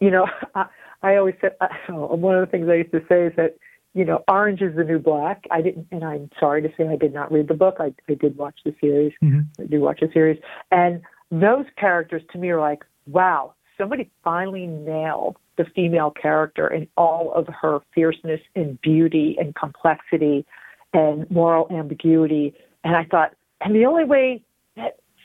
you 0.00 0.10
know, 0.10 0.26
I, 0.54 0.66
I 1.02 1.16
always 1.16 1.34
said 1.40 1.56
uh, 1.60 1.68
one 1.92 2.34
of 2.34 2.40
the 2.40 2.50
things 2.50 2.68
I 2.68 2.76
used 2.76 2.92
to 2.92 3.04
say 3.08 3.26
is 3.26 3.32
that 3.36 3.56
you 3.98 4.04
know, 4.04 4.22
orange 4.28 4.62
is 4.62 4.76
the 4.76 4.84
new 4.84 5.00
black. 5.00 5.42
I 5.50 5.60
didn't, 5.60 5.88
and 5.90 6.04
I'm 6.04 6.30
sorry 6.38 6.62
to 6.62 6.68
say 6.76 6.86
I 6.86 6.94
did 6.94 7.12
not 7.12 7.32
read 7.32 7.48
the 7.48 7.54
book. 7.54 7.78
I, 7.80 7.92
I 8.08 8.14
did 8.14 8.36
watch 8.36 8.60
the 8.64 8.72
series. 8.80 9.12
Mm-hmm. 9.20 9.60
I 9.60 9.66
do 9.66 9.80
watch 9.80 9.98
the 10.00 10.08
series, 10.14 10.40
and 10.70 11.02
those 11.32 11.64
characters 11.76 12.22
to 12.32 12.38
me 12.38 12.50
are 12.50 12.60
like, 12.60 12.84
wow, 13.08 13.54
somebody 13.76 14.08
finally 14.22 14.68
nailed 14.68 15.36
the 15.56 15.64
female 15.74 16.12
character 16.12 16.68
in 16.68 16.86
all 16.96 17.32
of 17.34 17.48
her 17.48 17.80
fierceness 17.92 18.40
and 18.54 18.80
beauty 18.82 19.36
and 19.40 19.56
complexity 19.56 20.46
and 20.94 21.28
moral 21.28 21.66
ambiguity. 21.70 22.54
And 22.84 22.94
I 22.94 23.04
thought, 23.04 23.34
and 23.60 23.74
the 23.74 23.84
only 23.84 24.04
way 24.04 24.44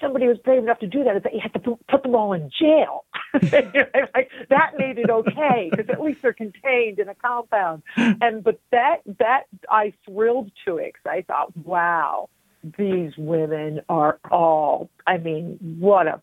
somebody 0.04 0.28
was 0.28 0.38
brave 0.38 0.62
enough 0.62 0.80
to 0.80 0.88
do 0.88 1.04
that 1.04 1.16
is 1.16 1.24
that 1.24 1.34
you 1.34 1.40
had 1.42 1.54
to 1.54 1.78
put 1.90 2.04
them 2.04 2.16
all 2.16 2.34
in 2.34 2.52
jail. 2.60 3.06
like, 3.34 4.30
that 4.50 4.74
made 4.78 5.00
it 5.00 5.10
okay 5.10 5.70
because 5.72 5.90
at 5.90 6.02
least 6.02 6.20
they're 6.22 6.34
contained 6.34 7.00
in 7.00 7.10
a 7.10 7.16
compound. 7.16 7.82
And 7.96 8.44
but 8.44 8.60
that 8.72 8.98
that 9.20 9.44
I 9.70 9.94
thrilled 10.06 10.52
to 10.66 10.78
it 10.78 10.94
because 10.94 11.18
I 11.18 11.22
thought, 11.22 11.56
wow, 11.58 12.30
these 12.78 13.14
women 13.18 13.82
are 13.90 14.20
all. 14.30 14.90
I 15.08 15.18
mean, 15.18 15.58
what 15.80 16.08
a 16.08 16.22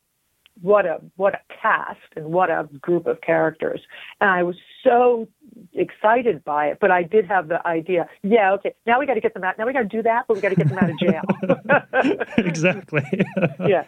what 0.63 0.87
a 0.87 1.01
what 1.17 1.35
a 1.35 1.41
cast 1.63 1.99
and 2.17 2.27
what 2.27 2.51
a 2.51 2.69
group 2.81 3.07
of 3.07 3.21
characters 3.23 3.81
and 4.21 4.29
i 4.29 4.43
was 4.43 4.57
so 4.85 5.27
excited 5.73 6.43
by 6.45 6.67
it 6.67 6.79
but 6.81 6.91
i 6.91 7.03
did 7.03 7.27
have 7.27 7.49
the 7.49 7.65
idea 7.67 8.09
yeah 8.23 8.53
okay 8.53 8.75
now 8.87 8.99
we 8.99 9.07
got 9.07 9.15
to 9.15 9.21
get 9.21 9.35
them 9.35 9.45
out 9.45 9.59
now 9.59 9.67
we 9.67 9.73
got 9.73 9.83
to 9.83 9.89
do 9.89 10.03
that 10.03 10.25
but 10.27 10.35
we 10.35 10.41
got 10.41 10.51
to 10.51 10.57
get 10.57 10.69
them 10.69 10.79
out 10.79 10.91
of 10.91 10.99
jail. 10.99 11.23
Exactly. 12.39 13.03
Yeah. 13.67 13.85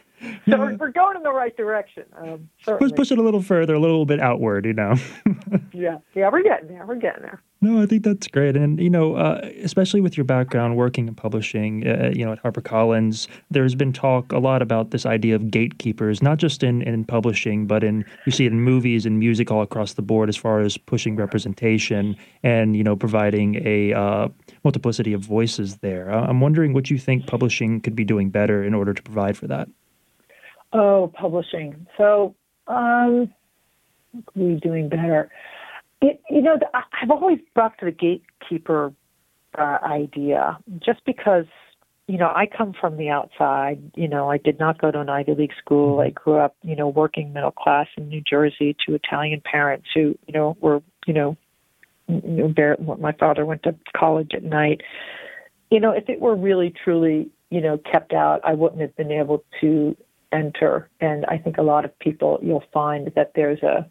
So 0.49 0.59
we're, 0.59 0.75
we're, 0.77 0.91
going 0.91 1.17
in 1.17 1.23
the 1.23 1.33
right 1.33 1.57
direction 1.57 2.05
um, 2.17 2.49
let's 2.67 2.93
push 2.93 3.11
it 3.11 3.19
a 3.19 3.23
little 3.23 3.43
further 3.43 3.75
a 3.75 3.81
little 3.81 4.07
bit 4.07 4.21
outward 4.21 4.65
you 4.65 4.73
know. 4.73 4.95
Yeah 5.73 5.99
yeah 6.15 6.29
we're 6.31 6.43
getting 6.43 6.69
there 6.69 6.87
we're 6.87 6.97
getting 6.97 7.23
there 7.23 7.43
no, 7.63 7.81
I 7.81 7.87
think 7.87 8.03
that's 8.03 8.27
great, 8.27 8.57
and 8.57 8.81
you 8.81 8.91
know, 8.91 9.15
uh, 9.15 9.41
especially 9.63 10.01
with 10.01 10.17
your 10.17 10.25
background 10.25 10.77
working 10.77 11.07
in 11.07 11.15
publishing, 11.15 11.87
uh, 11.87 12.11
you 12.13 12.27
know, 12.27 12.33
at 12.33 12.43
HarperCollins, 12.43 13.29
there's 13.53 13.77
been 13.77 13.93
talk 13.93 14.33
a 14.33 14.39
lot 14.39 14.63
about 14.63 14.91
this 14.91 15.07
idea 15.07 15.37
of 15.37 15.49
gatekeepers, 15.49 16.21
not 16.21 16.39
just 16.39 16.65
in 16.65 16.83
in 16.83 17.05
publishing, 17.05 17.69
but 17.69 17.85
in 17.85 18.05
you 18.27 18.33
see 18.33 18.47
it 18.47 18.53
in 18.53 18.61
movies 18.61 19.07
and 19.07 19.21
music 19.21 19.53
all 19.53 19.63
across 19.63 19.93
the 19.93 20.03
board, 20.03 20.29
as 20.29 20.37
far 20.37 20.59
as 20.59 20.77
pushing 20.77 21.15
representation 21.15 22.17
and 22.43 22.75
you 22.77 22.83
know 22.83 22.97
providing 22.97 23.65
a 23.65 23.93
uh, 23.93 24.27
multiplicity 24.65 25.13
of 25.13 25.21
voices 25.21 25.77
there. 25.77 26.11
I'm 26.11 26.41
wondering 26.41 26.73
what 26.73 26.91
you 26.91 26.99
think 26.99 27.29
publishing 27.29 27.81
could 27.81 27.95
be 27.95 28.05
doing 28.05 28.29
better 28.29 28.65
in 28.65 28.75
order 28.75 28.93
to 28.93 29.03
provide 29.05 29.37
for 29.37 29.47
that. 29.47 29.69
Oh, 30.73 31.13
publishing. 31.15 31.87
So, 31.97 32.35
um, 32.67 33.33
what 34.11 34.27
could 34.27 34.43
we 34.43 34.55
be 34.55 34.61
doing 34.61 34.89
better? 34.89 35.31
It, 36.03 36.21
you 36.29 36.43
know, 36.43 36.59
I've 36.75 37.11
always 37.11 37.39
brought 37.55 37.79
to 37.79 37.87
the 37.87 37.93
gatekeeper 37.93 38.93
uh, 39.57 39.79
idea 39.85 40.59
just 40.81 41.05
because, 41.07 41.47
you 42.09 42.19
know, 42.19 42.27
I 42.27 42.47
come 42.47 42.75
from 42.79 42.97
the 42.97 43.09
outside. 43.09 43.93
You 43.95 44.09
know, 44.09 44.29
I 44.29 44.39
did 44.39 44.59
not 44.59 44.81
go 44.81 44.91
to 44.91 45.01
an 45.01 45.09
Ivy 45.09 45.35
League 45.35 45.53
school. 45.65 46.01
I 46.01 46.11
grew 46.11 46.39
up, 46.39 46.57
you 46.63 46.75
know, 46.75 46.89
working 46.89 47.33
middle 47.33 47.53
class 47.53 47.87
in 47.97 48.09
New 48.09 48.21
Jersey 48.21 48.77
to 48.85 48.95
Italian 48.95 49.41
parents 49.41 49.87
who, 49.95 50.19
you 50.27 50.35
know, 50.35 50.57
were, 50.61 50.83
you 51.07 51.15
know 51.15 51.37
my 52.09 53.13
father 53.13 53.47
went 53.47 53.63
to 53.63 53.75
college 53.97 54.33
at 54.35 54.43
night. 54.43 54.81
You 55.71 55.81
know, 55.81 55.93
if 55.93 56.09
it 56.09 56.21
were 56.21 56.35
really 56.35 56.75
truly, 56.85 57.31
you 57.51 57.61
know, 57.61 57.79
kept 57.79 58.13
out, 58.13 58.41
I 58.45 58.55
wouldn't 58.55 58.81
have 58.81 58.95
been 58.97 59.13
able 59.13 59.45
to 59.61 59.97
enter. 60.33 60.89
And 61.01 61.25
I 61.27 61.39
think 61.39 61.59
a 61.59 61.63
lot 61.63 61.85
of 61.85 61.97
people, 61.99 62.39
you'll 62.43 62.65
find 62.73 63.11
that 63.15 63.33
there's 63.35 63.63
a 63.63 63.87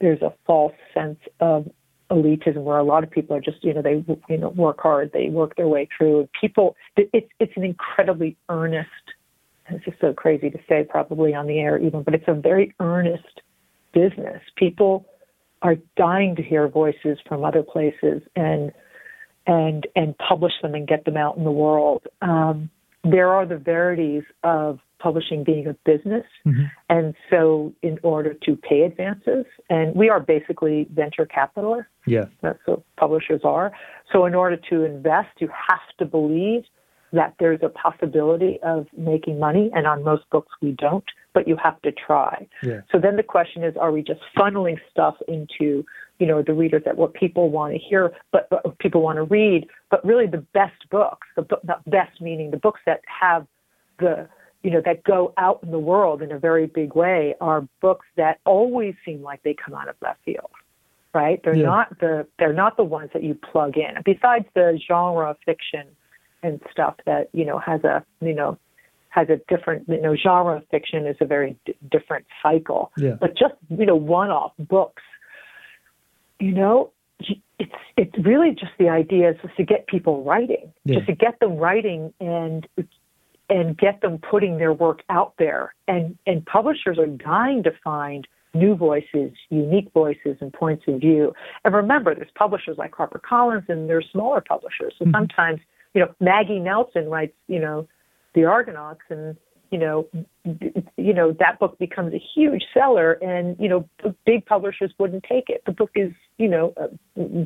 there's 0.00 0.22
a 0.22 0.32
false 0.46 0.74
sense 0.94 1.18
of 1.40 1.70
elitism 2.10 2.62
where 2.62 2.78
a 2.78 2.84
lot 2.84 3.04
of 3.04 3.10
people 3.10 3.36
are 3.36 3.40
just 3.40 3.62
you 3.62 3.74
know 3.74 3.82
they 3.82 4.04
you 4.28 4.38
know 4.38 4.48
work 4.50 4.80
hard 4.80 5.10
they 5.12 5.28
work 5.28 5.56
their 5.56 5.68
way 5.68 5.88
through. 5.96 6.20
And 6.20 6.28
people 6.40 6.76
it's 6.96 7.28
it's 7.38 7.52
an 7.56 7.64
incredibly 7.64 8.36
earnest 8.48 8.88
it's 9.70 9.84
just 9.84 10.00
so 10.00 10.14
crazy 10.14 10.48
to 10.48 10.58
say 10.66 10.86
probably 10.88 11.34
on 11.34 11.46
the 11.46 11.58
air 11.58 11.78
even 11.78 12.02
but 12.02 12.14
it's 12.14 12.28
a 12.28 12.34
very 12.34 12.74
earnest 12.80 13.42
business. 13.92 14.42
People 14.56 15.06
are 15.62 15.76
dying 15.96 16.36
to 16.36 16.42
hear 16.42 16.68
voices 16.68 17.18
from 17.26 17.44
other 17.44 17.62
places 17.62 18.22
and 18.36 18.72
and 19.46 19.86
and 19.96 20.16
publish 20.18 20.52
them 20.62 20.74
and 20.74 20.86
get 20.86 21.04
them 21.04 21.16
out 21.16 21.36
in 21.36 21.44
the 21.44 21.50
world. 21.50 22.06
Um, 22.22 22.70
there 23.04 23.32
are 23.32 23.46
the 23.46 23.56
verities 23.56 24.24
of 24.42 24.78
publishing 24.98 25.44
being 25.44 25.66
a 25.66 25.74
business. 25.84 26.24
Mm-hmm. 26.46 26.64
And 26.88 27.14
so, 27.30 27.72
in 27.82 27.98
order 28.02 28.34
to 28.34 28.56
pay 28.56 28.82
advances, 28.82 29.46
and 29.70 29.94
we 29.94 30.08
are 30.08 30.20
basically 30.20 30.86
venture 30.92 31.26
capitalists. 31.26 31.90
Yeah. 32.06 32.26
That's 32.42 32.58
what 32.66 32.82
publishers 32.96 33.42
are. 33.44 33.72
So, 34.12 34.26
in 34.26 34.34
order 34.34 34.58
to 34.70 34.84
invest, 34.84 35.28
you 35.38 35.48
have 35.48 35.96
to 35.98 36.04
believe 36.04 36.64
that 37.12 37.34
there's 37.38 37.60
a 37.62 37.68
possibility 37.68 38.58
of 38.62 38.86
making 38.96 39.38
money. 39.38 39.70
And 39.74 39.86
on 39.86 40.04
most 40.04 40.28
books, 40.30 40.52
we 40.60 40.72
don't, 40.72 41.04
but 41.32 41.48
you 41.48 41.56
have 41.62 41.80
to 41.82 41.92
try. 41.92 42.46
Yeah. 42.62 42.80
So 42.92 42.98
then 42.98 43.16
the 43.16 43.22
question 43.22 43.64
is, 43.64 43.76
are 43.76 43.92
we 43.92 44.02
just 44.02 44.20
funneling 44.36 44.76
stuff 44.90 45.16
into, 45.26 45.84
you 46.18 46.26
know, 46.26 46.42
the 46.42 46.52
readers 46.52 46.82
that 46.84 46.96
what 46.96 47.14
people 47.14 47.50
want 47.50 47.72
to 47.72 47.78
hear, 47.78 48.12
but, 48.30 48.48
but 48.50 48.78
people 48.78 49.02
want 49.02 49.16
to 49.16 49.22
read, 49.22 49.66
but 49.90 50.04
really 50.04 50.26
the 50.26 50.44
best 50.52 50.88
books, 50.90 51.26
the 51.36 51.46
not 51.64 51.84
best 51.88 52.20
meaning 52.20 52.50
the 52.50 52.56
books 52.56 52.80
that 52.86 53.00
have 53.06 53.46
the 53.98 54.28
you 54.62 54.70
know, 54.70 54.82
that 54.84 55.04
go 55.04 55.32
out 55.36 55.60
in 55.62 55.70
the 55.70 55.78
world 55.78 56.22
in 56.22 56.32
a 56.32 56.38
very 56.38 56.66
big 56.66 56.94
way 56.94 57.34
are 57.40 57.66
books 57.80 58.06
that 58.16 58.40
always 58.44 58.94
seem 59.04 59.22
like 59.22 59.42
they 59.42 59.54
come 59.54 59.74
out 59.74 59.88
of 59.88 59.96
left 60.02 60.22
field. 60.24 60.50
Right? 61.14 61.40
They're 61.42 61.56
yeah. 61.56 61.64
not 61.64 61.98
the 62.00 62.26
they're 62.38 62.52
not 62.52 62.76
the 62.76 62.84
ones 62.84 63.10
that 63.14 63.24
you 63.24 63.34
plug 63.34 63.76
in. 63.76 64.02
Besides 64.04 64.44
the 64.54 64.78
genre 64.86 65.30
of 65.30 65.36
fiction 65.44 65.86
and 66.42 66.60
stuff 66.70 66.96
that, 67.06 67.30
you 67.32 67.44
know, 67.46 67.58
has 67.58 67.82
a, 67.82 68.04
you 68.20 68.34
know, 68.34 68.58
has 69.08 69.28
a 69.30 69.40
different, 69.48 69.88
you 69.88 70.00
know, 70.00 70.14
genre 70.14 70.58
of 70.58 70.68
fiction 70.70 71.06
is 71.06 71.16
a 71.20 71.24
very 71.24 71.56
d- 71.64 71.74
different 71.90 72.26
cycle. 72.42 72.92
Yeah. 72.98 73.16
But 73.18 73.30
just, 73.36 73.54
you 73.70 73.86
know, 73.86 73.96
one-off 73.96 74.52
books, 74.58 75.02
you 76.38 76.52
know, 76.52 76.92
it's 77.58 77.72
it's 77.96 78.14
really 78.24 78.50
just 78.50 78.72
the 78.78 78.90
idea 78.90 79.30
is 79.30 79.36
just 79.42 79.56
to 79.56 79.64
get 79.64 79.86
people 79.88 80.22
writing, 80.22 80.72
yeah. 80.84 80.96
just 80.96 81.06
to 81.06 81.14
get 81.14 81.40
them 81.40 81.56
writing 81.56 82.12
and 82.20 82.68
and 83.50 83.76
get 83.78 84.00
them 84.00 84.18
putting 84.18 84.58
their 84.58 84.72
work 84.72 85.02
out 85.08 85.34
there. 85.38 85.74
And, 85.86 86.18
and 86.26 86.44
publishers 86.44 86.98
are 86.98 87.06
dying 87.06 87.62
to 87.62 87.72
find 87.82 88.26
new 88.54 88.74
voices, 88.74 89.32
unique 89.50 89.90
voices, 89.92 90.36
and 90.40 90.52
points 90.52 90.84
of 90.88 91.00
view. 91.00 91.32
And 91.64 91.74
remember, 91.74 92.14
there's 92.14 92.30
publishers 92.34 92.76
like 92.78 92.92
HarperCollins 92.92 93.68
and 93.68 93.88
there's 93.88 94.06
smaller 94.12 94.40
publishers. 94.40 94.94
So 94.98 95.04
mm-hmm. 95.04 95.14
sometimes, 95.14 95.60
you 95.94 96.00
know, 96.00 96.14
Maggie 96.20 96.58
Nelson 96.58 97.08
writes, 97.08 97.34
you 97.46 97.60
know, 97.60 97.88
The 98.34 98.44
Argonauts, 98.44 99.00
and 99.10 99.36
you 99.70 99.78
know, 99.78 100.08
you 100.96 101.12
know 101.12 101.32
that 101.38 101.58
book 101.58 101.78
becomes 101.78 102.14
a 102.14 102.22
huge 102.34 102.64
seller, 102.72 103.12
and 103.20 103.54
you 103.60 103.68
know, 103.68 103.86
big 104.24 104.46
publishers 104.46 104.92
wouldn't 104.98 105.24
take 105.24 105.50
it. 105.50 105.62
The 105.66 105.72
book 105.72 105.90
is, 105.94 106.10
you 106.38 106.48
know, 106.48 106.74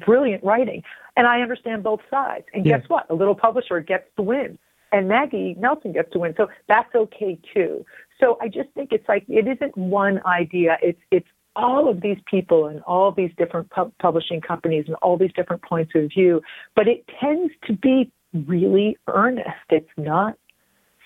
brilliant 0.05 0.45
writing, 0.45 0.85
and 1.17 1.27
I 1.27 1.41
understand 1.41 1.83
both 1.83 2.01
sides. 2.11 2.45
And 2.55 2.65
yeah. 2.65 2.79
guess 2.79 2.89
what? 2.89 3.11
A 3.11 3.15
little 3.15 3.35
publisher 3.35 3.81
gets 3.81 4.05
the 4.17 4.23
win 4.23 4.57
and 4.93 5.09
Maggie 5.09 5.57
Nelson 5.59 5.93
gets 5.93 6.13
to 6.13 6.19
win. 6.19 6.35
So 6.37 6.49
that's 6.69 6.95
okay 6.95 7.39
too. 7.55 7.85
So 8.21 8.39
I 8.41 8.49
just 8.49 8.69
think 8.75 8.93
it's 8.93 9.09
like 9.09 9.25
it 9.29 9.49
isn't 9.49 9.77
one 9.77 10.21
idea. 10.27 10.77
It's 10.83 11.01
it's 11.11 11.27
all 11.57 11.91
of 11.91 12.01
these 12.01 12.19
people 12.31 12.67
and 12.67 12.81
all 12.83 13.13
these 13.13 13.31
different 13.37 13.69
pub- 13.71 13.93
publishing 14.01 14.41
companies 14.41 14.85
and 14.87 14.97
all 14.97 15.19
these 15.19 15.33
different 15.35 15.63
points 15.63 15.93
of 15.95 16.09
view, 16.09 16.41
but 16.75 16.89
it 16.89 17.05
tends 17.21 17.53
to 17.67 17.75
be 17.75 18.11
really 18.47 18.97
earnest. 19.09 19.49
It's 19.69 19.91
not 19.97 20.37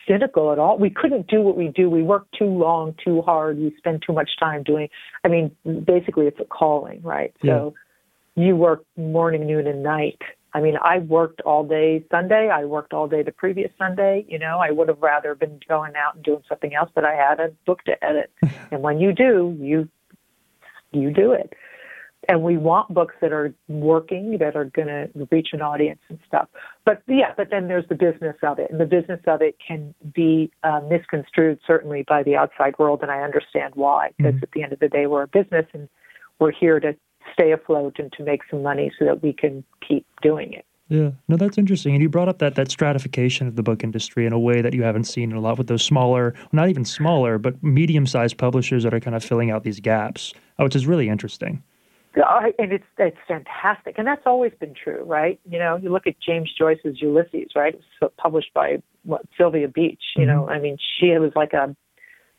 cynical 0.07 0.53
at 0.53 0.59
all. 0.59 0.79
We 0.79 0.91
couldn't 0.91 1.27
do 1.27 1.41
what 1.41 1.57
we 1.57 1.69
do. 1.69 1.91
We 1.91 2.03
work 2.03 2.27
too 2.39 2.45
long, 2.45 2.95
too 3.05 3.23
hard. 3.23 3.59
We 3.59 3.75
spend 3.79 4.05
too 4.07 4.13
much 4.13 4.31
time 4.39 4.63
doing. 4.63 4.89
I 5.25 5.29
mean, 5.29 5.51
basically, 5.85 6.27
it's 6.27 6.39
a 6.39 6.45
calling, 6.45 7.03
right? 7.03 7.35
Yeah. 7.43 7.55
So 7.55 7.75
you 8.37 8.55
work 8.55 8.85
morning, 8.97 9.47
noon, 9.47 9.67
and 9.67 9.83
night 9.83 10.21
I 10.57 10.61
mean, 10.63 10.77
I 10.83 11.01
worked 11.01 11.43
all 11.43 11.65
day 11.65 12.03
Sunday. 12.11 12.49
I 12.49 12.65
worked 12.65 12.95
all 12.95 13.09
day 13.09 13.23
the 13.23 13.31
previous 13.31 13.71
Sunday. 13.77 14.25
You 14.27 14.39
know, 14.39 14.59
I 14.59 14.71
would 14.71 14.89
have 14.89 15.03
rather 15.03 15.35
been 15.35 15.61
going 15.69 15.93
out 15.97 16.15
and 16.15 16.25
doing 16.25 16.43
something 16.49 16.75
else, 16.75 16.89
but 16.95 17.05
I 17.05 17.13
had 17.15 17.41
a 17.41 17.51
book 17.67 17.85
to 17.85 18.03
edit. 18.03 18.33
and 18.71 18.81
when 18.81 18.99
you 18.99 19.13
do, 19.13 19.55
you 19.61 19.87
you 20.93 21.11
do 21.13 21.33
it. 21.33 21.53
and 22.27 22.43
we 22.43 22.57
want 22.57 22.95
books 22.95 23.15
that 23.21 23.33
are 23.33 23.53
working, 23.69 24.39
that 24.39 24.57
are 24.57 24.65
going 24.65 24.89
to 24.89 25.11
reach 25.31 25.49
an 25.53 25.61
audience 25.61 26.01
and 26.09 26.19
stuff. 26.27 26.49
But 26.87 27.03
yeah, 27.07 27.35
but 27.37 27.51
then 27.51 27.69
there's 27.69 27.87
the 27.91 27.95
business 27.95 28.37
of 28.43 28.59
it, 28.59 28.71
and 28.71 28.81
the 28.81 28.87
business 28.87 29.21
of 29.27 29.43
it 29.43 29.57
can 29.67 29.95
be 30.15 30.51
uh, 30.65 30.81
misconstrued 30.89 31.59
certainly 31.67 32.03
by 32.09 32.23
the 32.23 32.35
outside 32.35 32.79
world, 32.79 33.01
and 33.03 33.11
I 33.11 33.21
understand 33.21 33.75
why. 33.75 34.13
Because 34.17 34.37
mm-hmm. 34.37 34.45
at 34.45 34.51
the 34.53 34.63
end 34.63 34.73
of 34.73 34.79
the 34.79 34.89
day, 34.89 35.07
we're 35.07 35.25
a 35.25 35.29
business, 35.29 35.67
and 35.75 35.87
we're 36.39 36.53
here 36.53 36.81
to 36.81 36.97
stay 37.33 37.53
afloat 37.53 37.97
and 37.99 38.13
to 38.13 38.23
make 38.23 38.43
some 38.51 38.63
money 38.63 38.91
so 38.99 39.05
that 39.05 39.23
we 39.23 39.33
can 39.33 39.65
keep 39.87 40.07
doing 40.23 40.53
it. 40.53 40.65
Yeah, 40.89 41.11
no, 41.27 41.37
that's 41.37 41.59
interesting. 41.59 41.95
And 41.95 42.03
you 42.03 42.09
brought 42.09 42.29
up 42.29 42.39
that 42.39 42.55
that 42.55 42.71
stratification 42.71 43.49
of 43.49 43.57
the 43.57 43.63
book 43.63 43.83
industry 43.83 44.25
in 44.25 44.33
a 44.33 44.39
way 44.39 44.63
that 44.63 44.73
you 44.73 44.85
haven't 44.85 45.05
seen 45.05 45.33
a 45.33 45.41
lot 45.41 45.59
with 45.59 45.67
those 45.67 45.83
smaller, 45.83 46.33
not 46.53 46.69
even 46.69 46.85
smaller, 46.85 47.39
but 47.39 47.61
medium-sized 47.63 48.39
publishers 48.39 48.85
that 48.85 48.95
are 48.95 49.01
kind 49.01 49.17
of 49.17 49.25
filling 49.25 49.51
out 49.51 49.65
these 49.65 49.81
gaps, 49.81 50.33
uh, 50.59 50.65
which 50.65 50.77
is 50.77 50.87
really 50.87 51.09
interesting. 51.09 51.63
Yeah, 52.17 52.51
and 52.59 52.73
it's 52.73 52.85
it's 52.99 53.17
fantastic, 53.27 53.99
and 53.99 54.07
that's 54.07 54.23
always 54.27 54.53
been 54.61 54.75
true, 54.75 55.03
right? 55.05 55.41
You 55.45 55.59
know, 55.59 55.77
you 55.77 55.91
look 55.91 56.07
at 56.07 56.15
James 56.21 56.51
Joyce's 56.57 57.03
Ulysses, 57.03 57.51
right? 57.57 57.75
It 57.75 57.83
was 58.01 58.13
published 58.17 58.55
by 58.55 58.81
what 59.03 59.23
Sylvia 59.37 59.69
Beach. 59.69 60.01
You 60.15 60.25
mm-hmm. 60.25 60.31
know, 60.31 60.49
I 60.49 60.61
mean, 60.61 60.79
she 60.99 61.09
was 61.19 61.33
like 61.35 61.53
a 61.53 61.75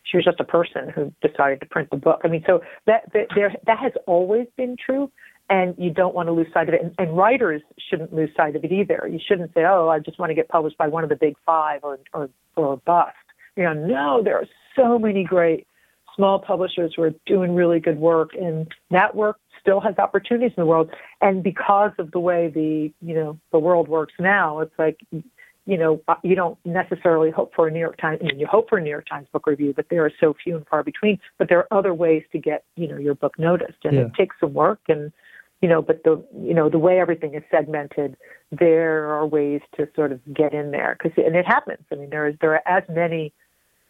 she 0.09 0.17
was 0.17 0.25
just 0.25 0.39
a 0.39 0.43
person 0.43 0.89
who 0.89 1.13
decided 1.21 1.59
to 1.61 1.65
print 1.65 1.89
the 1.89 1.97
book. 1.97 2.21
I 2.23 2.27
mean, 2.27 2.43
so 2.47 2.61
that 2.85 3.11
that, 3.13 3.27
there, 3.35 3.53
that 3.65 3.79
has 3.79 3.91
always 4.05 4.47
been 4.55 4.75
true 4.83 5.11
and 5.49 5.75
you 5.77 5.91
don't 5.91 6.13
want 6.13 6.27
to 6.27 6.33
lose 6.33 6.47
sight 6.53 6.67
of 6.67 6.73
it. 6.73 6.81
And, 6.81 6.93
and, 6.97 7.15
writers 7.15 7.61
shouldn't 7.89 8.13
lose 8.13 8.29
sight 8.35 8.55
of 8.55 8.63
it 8.63 8.71
either. 8.71 9.07
You 9.09 9.19
shouldn't 9.25 9.53
say, 9.53 9.63
"Oh, 9.63 9.87
I 9.87 9.99
just 9.99 10.19
want 10.19 10.29
to 10.29 10.33
get 10.33 10.49
published 10.49 10.77
by 10.77 10.87
one 10.87 11.03
of 11.03 11.09
the 11.09 11.15
big 11.15 11.35
five 11.45 11.81
or 11.83 11.99
or 12.13 12.29
or 12.55 12.77
bust." 12.77 13.15
You 13.55 13.63
know, 13.63 13.73
no, 13.73 14.23
there 14.23 14.35
are 14.37 14.47
so 14.75 14.99
many 14.99 15.23
great 15.23 15.65
small 16.15 16.39
publishers 16.39 16.93
who 16.95 17.03
are 17.03 17.13
doing 17.25 17.55
really 17.55 17.79
good 17.79 17.97
work, 17.97 18.31
and 18.33 18.67
that 18.91 19.15
work 19.15 19.39
still 19.61 19.79
has 19.79 19.97
opportunities 19.97 20.51
in 20.55 20.61
the 20.61 20.65
world. 20.65 20.89
And 21.21 21.43
because 21.43 21.91
of 21.97 22.11
the 22.11 22.19
way 22.19 22.49
the 22.49 22.91
you 23.01 23.15
know 23.15 23.39
the 23.51 23.59
world 23.59 23.87
works 23.87 24.13
now, 24.19 24.59
it's 24.59 24.77
like 24.77 24.99
you 25.67 25.77
know, 25.77 26.01
uh, 26.08 26.15
you 26.23 26.34
don't 26.34 26.58
necessarily 26.65 27.30
hope 27.30 27.53
for 27.53 27.67
a 27.67 27.71
New 27.71 27.80
York 27.80 27.97
Times. 27.97 28.19
I 28.21 28.27
mean, 28.27 28.39
you 28.39 28.47
hope 28.47 28.69
for 28.69 28.77
a 28.77 28.82
New 28.82 28.89
York 28.89 29.06
Times 29.08 29.27
book 29.34 29.45
review, 29.45 29.73
but 29.75 29.88
there 29.89 30.03
are 30.06 30.12
so 30.17 30.34
few 30.41 30.56
and 30.56 30.65
far 30.67 30.82
between. 30.82 31.19
But 31.38 31.49
there 31.49 31.60
are 31.60 31.77
other 31.77 31.93
ways 31.93 32.23
to 32.32 32.39
get, 32.39 32.63
you 32.77 32.88
know, 32.88 32.97
your 32.97 33.15
book 33.15 33.38
noticed, 33.38 33.84
and 33.84 33.93
yeah. 33.95 34.01
it 34.03 34.13
takes 34.15 34.38
some 34.39 34.53
work. 34.53 34.80
And 34.88 35.12
you 35.62 35.67
know, 35.67 35.82
but 35.82 36.03
the 36.06 36.23
you 36.41 36.53
know 36.53 36.69
the 36.69 36.80
way 36.80 37.01
everything 37.01 37.34
is 37.34 37.43
segmented, 37.51 38.15
there 38.49 39.13
are 39.13 39.27
ways 39.27 39.60
to 39.75 39.89
sort 39.93 40.13
of 40.13 40.21
get 40.34 40.53
in 40.53 40.71
there 40.71 40.97
because 40.97 41.21
and 41.23 41.36
it 41.36 41.45
happens. 41.45 41.84
I 41.91 41.95
mean, 41.95 42.12
there 42.12 42.27
is 42.27 42.36
there 42.39 42.53
are 42.53 42.63
as 42.65 42.84
many 42.88 43.34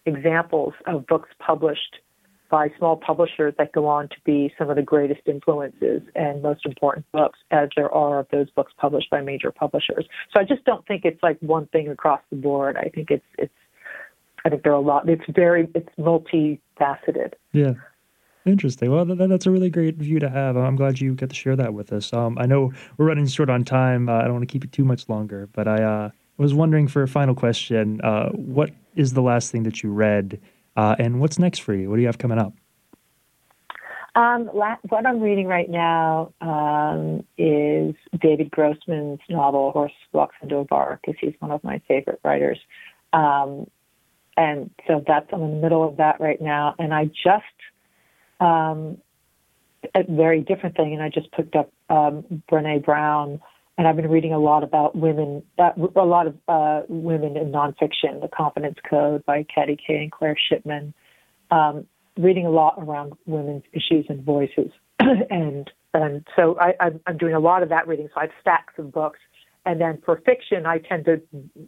examples 0.08 0.74
of 0.88 1.06
books 1.06 1.30
published 1.38 1.98
by 2.50 2.72
small 2.78 2.96
publishers 2.96 3.54
that 3.58 3.72
go 3.72 3.88
on 3.88 4.10
to 4.10 4.16
be 4.26 4.54
some 4.58 4.70
of 4.70 4.76
the 4.76 4.82
greatest 4.82 5.22
influences 5.26 6.02
and 6.16 6.42
most 6.42 6.66
important 6.66 7.06
books 7.12 7.40
as 7.52 7.70
there 7.76 7.92
are 7.92 8.20
of 8.20 8.28
those 8.32 8.50
books 8.52 8.74
published 8.78 9.10
by 9.10 9.22
major 9.22 9.52
publishers. 9.52 10.06
So 10.34 10.40
I 10.40 10.44
just 10.44 10.64
don't 10.66 10.86
think 10.88 11.06
it's 11.06 11.22
like 11.22 11.38
one 11.42 11.68
thing 11.68 11.88
across 11.90 12.22
the 12.30 12.38
board. 12.38 12.78
I 12.78 12.90
think 12.90 13.12
it's 13.12 13.26
it's 13.38 13.54
I 14.46 14.50
think 14.50 14.64
there 14.64 14.72
are 14.72 14.76
a 14.76 14.82
lot. 14.82 15.10
It's 15.10 15.26
very 15.30 15.68
it's 15.76 15.90
multifaceted. 16.00 17.34
Yeah. 17.52 17.74
Interesting. 18.46 18.90
Well, 18.92 19.04
that, 19.04 19.28
that's 19.28 19.46
a 19.46 19.52
really 19.52 19.70
great 19.70 19.96
view 19.98 20.20
to 20.20 20.30
have. 20.30 20.56
I'm 20.56 20.78
glad 20.78 21.02
you 21.02 21.14
got 21.16 21.30
to 21.30 21.36
share 21.36 21.58
that 21.58 21.74
with 21.74 21.92
us. 21.92 22.14
Um, 22.14 22.38
I 22.40 22.46
know 22.46 22.72
we're 22.98 23.08
running 23.08 23.28
short 23.28 23.50
on 23.50 23.66
time. 23.66 24.08
Uh, 24.08 24.20
I 24.20 24.22
don't 24.24 24.36
want 24.36 24.48
to 24.48 24.52
keep 24.52 24.64
it 24.64 24.72
too 24.72 24.86
much 24.86 25.10
longer, 25.10 25.50
but 25.52 25.68
I 25.68 25.84
uh, 25.84 26.10
was 26.38 26.54
wondering 26.54 26.88
for 26.88 27.04
a 27.04 27.10
final 27.10 27.36
question, 27.36 28.00
uh, 28.02 28.30
what 28.30 28.72
is 28.96 29.14
the 29.14 29.22
last 29.22 29.52
thing 29.52 29.64
that 29.64 29.84
you 29.84 29.92
read, 29.92 30.40
uh, 30.78 30.96
and 31.00 31.20
what's 31.20 31.38
next 31.38 31.60
for 31.60 31.74
you? 31.74 31.90
What 31.90 31.98
do 31.98 32.02
you 32.02 32.08
have 32.08 32.20
coming 32.20 32.38
up? 32.38 32.54
Um, 34.16 34.46
what 34.46 35.06
I'm 35.06 35.20
reading 35.20 35.46
right 35.46 35.70
now 35.70 36.34
um, 36.42 37.24
is 37.38 37.94
David 38.20 38.50
Grossman's 38.50 39.20
novel 39.30 39.72
"Horse 39.72 39.92
Walks 40.12 40.36
into 40.42 40.58
a 40.58 40.66
Bar" 40.66 41.00
because 41.02 41.20
he's 41.20 41.34
one 41.40 41.52
of 41.52 41.64
my 41.64 41.82
favorite 41.88 42.20
writers. 42.24 42.58
Um, 43.14 43.70
and 44.36 44.70
so 44.88 45.04
that's 45.06 45.28
I'm 45.34 45.42
in 45.42 45.52
the 45.52 45.62
middle 45.62 45.88
of 45.88 45.98
that 45.98 46.20
right 46.20 46.42
now. 46.42 46.76
And 46.80 46.94
I 46.94 47.06
just 47.06 47.44
um, 48.40 48.98
a 49.94 50.04
very 50.08 50.42
different 50.42 50.76
thing. 50.76 50.94
And 50.94 51.02
I 51.02 51.10
just 51.10 51.32
picked 51.32 51.56
up 51.56 51.72
um, 51.90 52.44
Brene 52.52 52.84
Brown, 52.84 53.40
and 53.78 53.88
I've 53.88 53.96
been 53.96 54.10
reading 54.10 54.34
a 54.34 54.40
lot 54.40 54.64
about 54.64 54.96
women, 54.96 55.44
a 55.58 56.06
lot 56.06 56.28
of 56.28 56.36
uh, 56.48 56.82
women 56.88 57.38
in 57.38 57.52
nonfiction, 57.52 58.22
The 58.22 58.30
Confidence 58.36 58.78
Code 58.90 59.26
by 59.26 59.44
Katty 59.44 59.78
Kay 59.78 59.98
and 59.98 60.12
Claire 60.12 60.38
Shipman. 60.50 60.94
Um, 61.52 61.86
reading 62.18 62.46
a 62.46 62.50
lot 62.50 62.76
around 62.78 63.14
women's 63.26 63.64
issues 63.74 64.06
and 64.10 64.24
voices, 64.24 64.72
and 65.00 65.70
and 65.94 66.28
so 66.36 66.58
I, 66.60 66.74
I'm, 66.80 67.00
I'm 67.08 67.18
doing 67.18 67.34
a 67.34 67.40
lot 67.40 67.64
of 67.64 67.70
that 67.70 67.88
reading. 67.88 68.10
So 68.14 68.20
I 68.20 68.24
have 68.24 68.32
stacks 68.42 68.74
of 68.78 68.92
books 68.92 69.20
and 69.68 69.82
then 69.82 70.02
for 70.06 70.22
fiction, 70.26 70.66
I 70.66 70.78
tend 70.78 71.04
to 71.06 71.22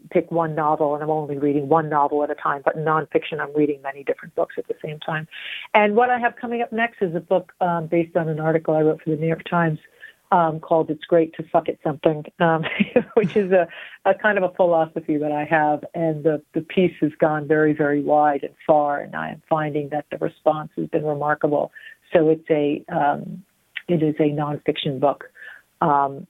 pick 0.09 0.31
one 0.31 0.55
novel, 0.55 0.93
and 0.93 1.03
I'm 1.03 1.09
only 1.09 1.37
reading 1.37 1.67
one 1.67 1.89
novel 1.89 2.23
at 2.23 2.31
a 2.31 2.35
time. 2.35 2.61
But 2.63 2.77
nonfiction, 2.77 3.41
I'm 3.41 3.53
reading 3.53 3.81
many 3.81 4.05
different 4.05 4.33
books 4.35 4.55
at 4.57 4.69
the 4.69 4.75
same 4.81 5.01
time. 5.01 5.27
And 5.73 5.97
what 5.97 6.09
I 6.09 6.17
have 6.17 6.37
coming 6.39 6.61
up 6.61 6.71
next 6.71 7.01
is 7.01 7.13
a 7.13 7.19
book 7.19 7.51
um, 7.59 7.87
based 7.87 8.15
on 8.15 8.29
an 8.29 8.39
article 8.39 8.73
I 8.73 8.83
wrote 8.83 9.01
for 9.03 9.09
the 9.09 9.17
New 9.17 9.27
York 9.27 9.43
Times 9.49 9.79
um, 10.31 10.59
called 10.59 10.89
"It's 10.89 11.03
Great 11.05 11.33
to 11.35 11.45
Suck 11.51 11.69
at 11.69 11.77
Something," 11.83 12.25
um, 12.39 12.63
which 13.15 13.35
is 13.35 13.51
a, 13.51 13.67
a 14.05 14.13
kind 14.13 14.37
of 14.37 14.43
a 14.43 14.53
philosophy 14.55 15.17
that 15.17 15.31
I 15.31 15.45
have. 15.45 15.83
And 15.93 16.23
the 16.23 16.41
the 16.53 16.61
piece 16.61 16.95
has 17.01 17.11
gone 17.19 17.47
very, 17.47 17.73
very 17.73 18.01
wide 18.01 18.43
and 18.43 18.53
far, 18.65 18.99
and 18.99 19.15
I 19.15 19.31
am 19.31 19.41
finding 19.49 19.89
that 19.89 20.05
the 20.11 20.17
response 20.17 20.71
has 20.77 20.87
been 20.87 21.05
remarkable. 21.05 21.71
So 22.13 22.29
it's 22.29 22.49
a 22.49 22.83
um, 22.93 23.43
it 23.87 24.03
is 24.03 24.15
a 24.19 24.29
nonfiction 24.29 24.99
book. 24.99 25.31
Um, 25.81 26.27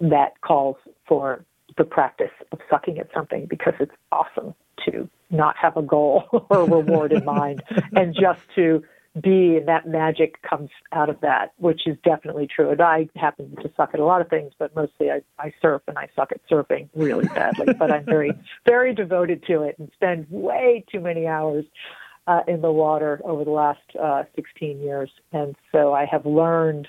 that 0.00 0.40
calls 0.40 0.76
for 1.06 1.44
the 1.76 1.84
practice 1.84 2.30
of 2.52 2.58
sucking 2.70 2.98
at 2.98 3.08
something 3.14 3.46
because 3.46 3.74
it's 3.80 3.94
awesome 4.12 4.54
to 4.84 5.08
not 5.30 5.56
have 5.56 5.76
a 5.76 5.82
goal 5.82 6.24
or 6.50 6.60
a 6.60 6.64
reward 6.64 7.12
in 7.12 7.24
mind 7.24 7.62
and 7.96 8.14
just 8.14 8.40
to 8.54 8.82
be 9.20 9.56
and 9.56 9.68
that 9.68 9.86
magic 9.86 10.42
comes 10.42 10.70
out 10.92 11.08
of 11.08 11.20
that, 11.20 11.52
which 11.58 11.86
is 11.86 11.96
definitely 12.04 12.48
true. 12.48 12.70
And 12.70 12.80
I 12.80 13.08
happen 13.14 13.54
to 13.62 13.70
suck 13.76 13.90
at 13.94 14.00
a 14.00 14.04
lot 14.04 14.20
of 14.20 14.28
things, 14.28 14.52
but 14.58 14.74
mostly 14.74 15.10
I, 15.10 15.22
I 15.38 15.52
surf 15.62 15.82
and 15.86 15.96
I 15.96 16.08
suck 16.16 16.32
at 16.32 16.40
surfing 16.50 16.88
really 16.94 17.26
badly. 17.26 17.74
but 17.78 17.90
I'm 17.92 18.04
very, 18.04 18.32
very 18.66 18.94
devoted 18.94 19.44
to 19.46 19.62
it 19.62 19.76
and 19.78 19.90
spend 19.94 20.26
way 20.30 20.84
too 20.90 21.00
many 21.00 21.26
hours 21.26 21.64
uh, 22.26 22.40
in 22.48 22.60
the 22.60 22.72
water 22.72 23.20
over 23.24 23.44
the 23.44 23.50
last 23.50 23.82
uh, 24.02 24.24
16 24.34 24.80
years. 24.80 25.10
And 25.32 25.54
so 25.70 25.92
I 25.92 26.06
have 26.06 26.26
learned 26.26 26.88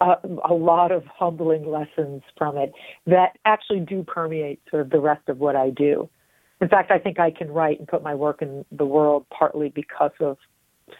a, 0.00 0.14
a 0.48 0.54
lot 0.54 0.90
of 0.90 1.04
humbling 1.04 1.66
lessons 1.70 2.22
from 2.38 2.56
it 2.56 2.72
that 3.06 3.38
actually 3.44 3.80
do 3.80 4.02
permeate 4.04 4.60
sort 4.70 4.82
of 4.82 4.90
the 4.90 5.00
rest 5.00 5.28
of 5.28 5.38
what 5.38 5.56
I 5.56 5.70
do. 5.70 6.08
In 6.62 6.68
fact, 6.68 6.92
I 6.92 6.98
think 6.98 7.18
I 7.18 7.30
can 7.30 7.50
write 7.50 7.80
and 7.80 7.88
put 7.88 8.02
my 8.02 8.14
work 8.14 8.40
in 8.40 8.64
the 8.70 8.86
world 8.86 9.26
partly 9.36 9.68
because 9.68 10.12
of 10.20 10.38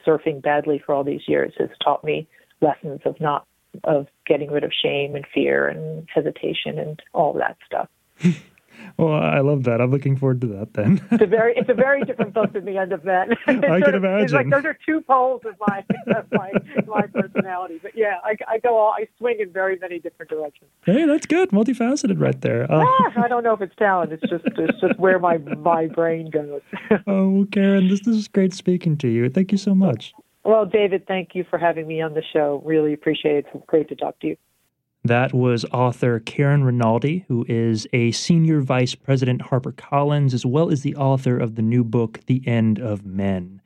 surfing 0.06 0.42
badly 0.42 0.82
for 0.84 0.94
all 0.94 1.04
these 1.04 1.28
years 1.28 1.52
has 1.58 1.68
taught 1.82 2.04
me 2.04 2.28
lessons 2.60 3.00
of 3.04 3.20
not 3.20 3.46
of 3.84 4.06
getting 4.26 4.50
rid 4.50 4.64
of 4.64 4.72
shame 4.72 5.16
and 5.16 5.26
fear 5.32 5.66
and 5.66 6.06
hesitation 6.14 6.78
and 6.78 7.02
all 7.12 7.32
that 7.32 7.56
stuff. 7.66 7.88
Well, 8.98 9.12
I 9.12 9.40
love 9.40 9.64
that. 9.64 9.80
I'm 9.80 9.90
looking 9.90 10.16
forward 10.16 10.40
to 10.42 10.46
that 10.48 10.74
then. 10.74 11.00
it's 11.10 11.22
a 11.22 11.26
very 11.26 11.54
it's 11.56 11.68
a 11.68 11.74
very 11.74 12.04
different 12.06 12.34
book 12.34 12.52
than 12.52 12.64
the 12.64 12.78
end 12.78 12.92
of 12.92 13.04
men. 13.04 13.32
I 13.46 13.80
can 13.80 13.94
of, 13.94 13.94
imagine. 13.94 14.24
It's 14.24 14.32
like 14.32 14.50
those 14.50 14.64
are 14.64 14.76
two 14.86 15.00
poles 15.00 15.42
of 15.44 15.54
my 15.66 15.84
of 16.16 16.26
my 16.32 16.52
my 16.86 17.06
personality. 17.06 17.80
But 17.82 17.96
yeah, 17.96 18.16
I, 18.24 18.36
I 18.48 18.58
go 18.58 18.76
all 18.76 18.94
I 18.96 19.06
swing 19.18 19.38
in 19.40 19.52
very 19.52 19.78
many 19.78 19.98
different 19.98 20.30
directions. 20.30 20.70
Hey, 20.84 21.06
that's 21.06 21.26
good. 21.26 21.50
Multifaceted 21.50 22.20
right 22.20 22.40
there. 22.40 22.70
Uh, 22.70 22.84
ah, 22.86 23.12
I 23.16 23.28
don't 23.28 23.44
know 23.44 23.54
if 23.54 23.60
it's 23.60 23.74
talent. 23.76 24.12
It's 24.12 24.22
just 24.28 24.44
it's 24.46 24.80
just 24.80 24.98
where 24.98 25.18
my 25.18 25.38
my 25.38 25.86
brain 25.86 26.30
goes. 26.30 26.60
oh, 27.06 27.30
well, 27.30 27.46
Karen, 27.50 27.88
this, 27.88 28.00
this 28.00 28.16
is 28.16 28.28
great 28.28 28.52
speaking 28.52 28.96
to 28.98 29.08
you. 29.08 29.28
Thank 29.28 29.52
you 29.52 29.58
so 29.58 29.74
much. 29.74 30.12
Well, 30.44 30.66
David, 30.66 31.06
thank 31.06 31.34
you 31.34 31.44
for 31.48 31.58
having 31.58 31.86
me 31.86 32.00
on 32.02 32.14
the 32.14 32.22
show. 32.32 32.60
Really 32.64 32.92
appreciate 32.92 33.36
it. 33.36 33.46
It's 33.54 33.64
great 33.66 33.88
to 33.90 33.94
talk 33.94 34.18
to 34.20 34.28
you. 34.28 34.36
That 35.04 35.34
was 35.34 35.64
author 35.72 36.20
Karen 36.20 36.62
Rinaldi, 36.62 37.24
who 37.26 37.44
is 37.48 37.88
a 37.92 38.12
senior 38.12 38.60
vice 38.60 38.94
president 38.94 39.42
HarperCollins, 39.42 40.32
as 40.32 40.46
well 40.46 40.70
as 40.70 40.82
the 40.82 40.94
author 40.94 41.36
of 41.36 41.56
the 41.56 41.62
new 41.62 41.82
book, 41.82 42.20
The 42.26 42.40
End 42.46 42.78
of 42.78 43.04
Men. 43.04 43.60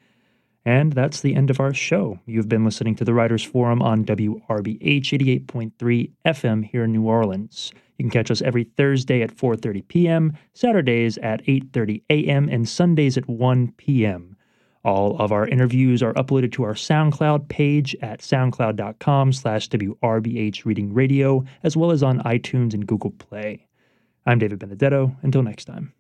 And 0.64 0.94
that's 0.94 1.20
the 1.20 1.34
end 1.34 1.50
of 1.50 1.60
our 1.60 1.74
show. 1.74 2.18
You've 2.26 2.48
been 2.48 2.64
listening 2.64 2.96
to 2.96 3.04
the 3.04 3.12
Writers 3.12 3.44
Forum 3.44 3.82
on 3.82 4.04
WRBH 4.04 5.44
88.3 5.46 6.10
FM 6.26 6.64
here 6.64 6.84
in 6.84 6.92
New 6.92 7.04
Orleans. 7.04 7.70
You 7.98 8.04
can 8.04 8.10
catch 8.10 8.30
us 8.30 8.42
every 8.42 8.64
Thursday 8.64 9.22
at 9.22 9.36
4:30 9.36 9.86
p.m., 9.88 10.32
Saturdays 10.54 11.18
at 11.18 11.44
8:30 11.44 12.02
a.m., 12.10 12.48
and 12.48 12.68
Sundays 12.68 13.16
at 13.16 13.28
1 13.28 13.72
p.m. 13.76 14.35
All 14.86 15.16
of 15.18 15.32
our 15.32 15.48
interviews 15.48 16.00
are 16.00 16.14
uploaded 16.14 16.52
to 16.52 16.62
our 16.62 16.74
SoundCloud 16.74 17.48
page 17.48 17.96
at 18.02 18.20
soundcloud.com 18.20 19.32
slash 19.32 19.68
WRBH 19.68 20.64
Reading 20.64 20.94
Radio, 20.94 21.44
as 21.64 21.76
well 21.76 21.90
as 21.90 22.04
on 22.04 22.20
iTunes 22.20 22.72
and 22.72 22.86
Google 22.86 23.10
Play. 23.10 23.66
I'm 24.26 24.38
David 24.38 24.60
Benedetto. 24.60 25.16
Until 25.22 25.42
next 25.42 25.64
time. 25.64 25.92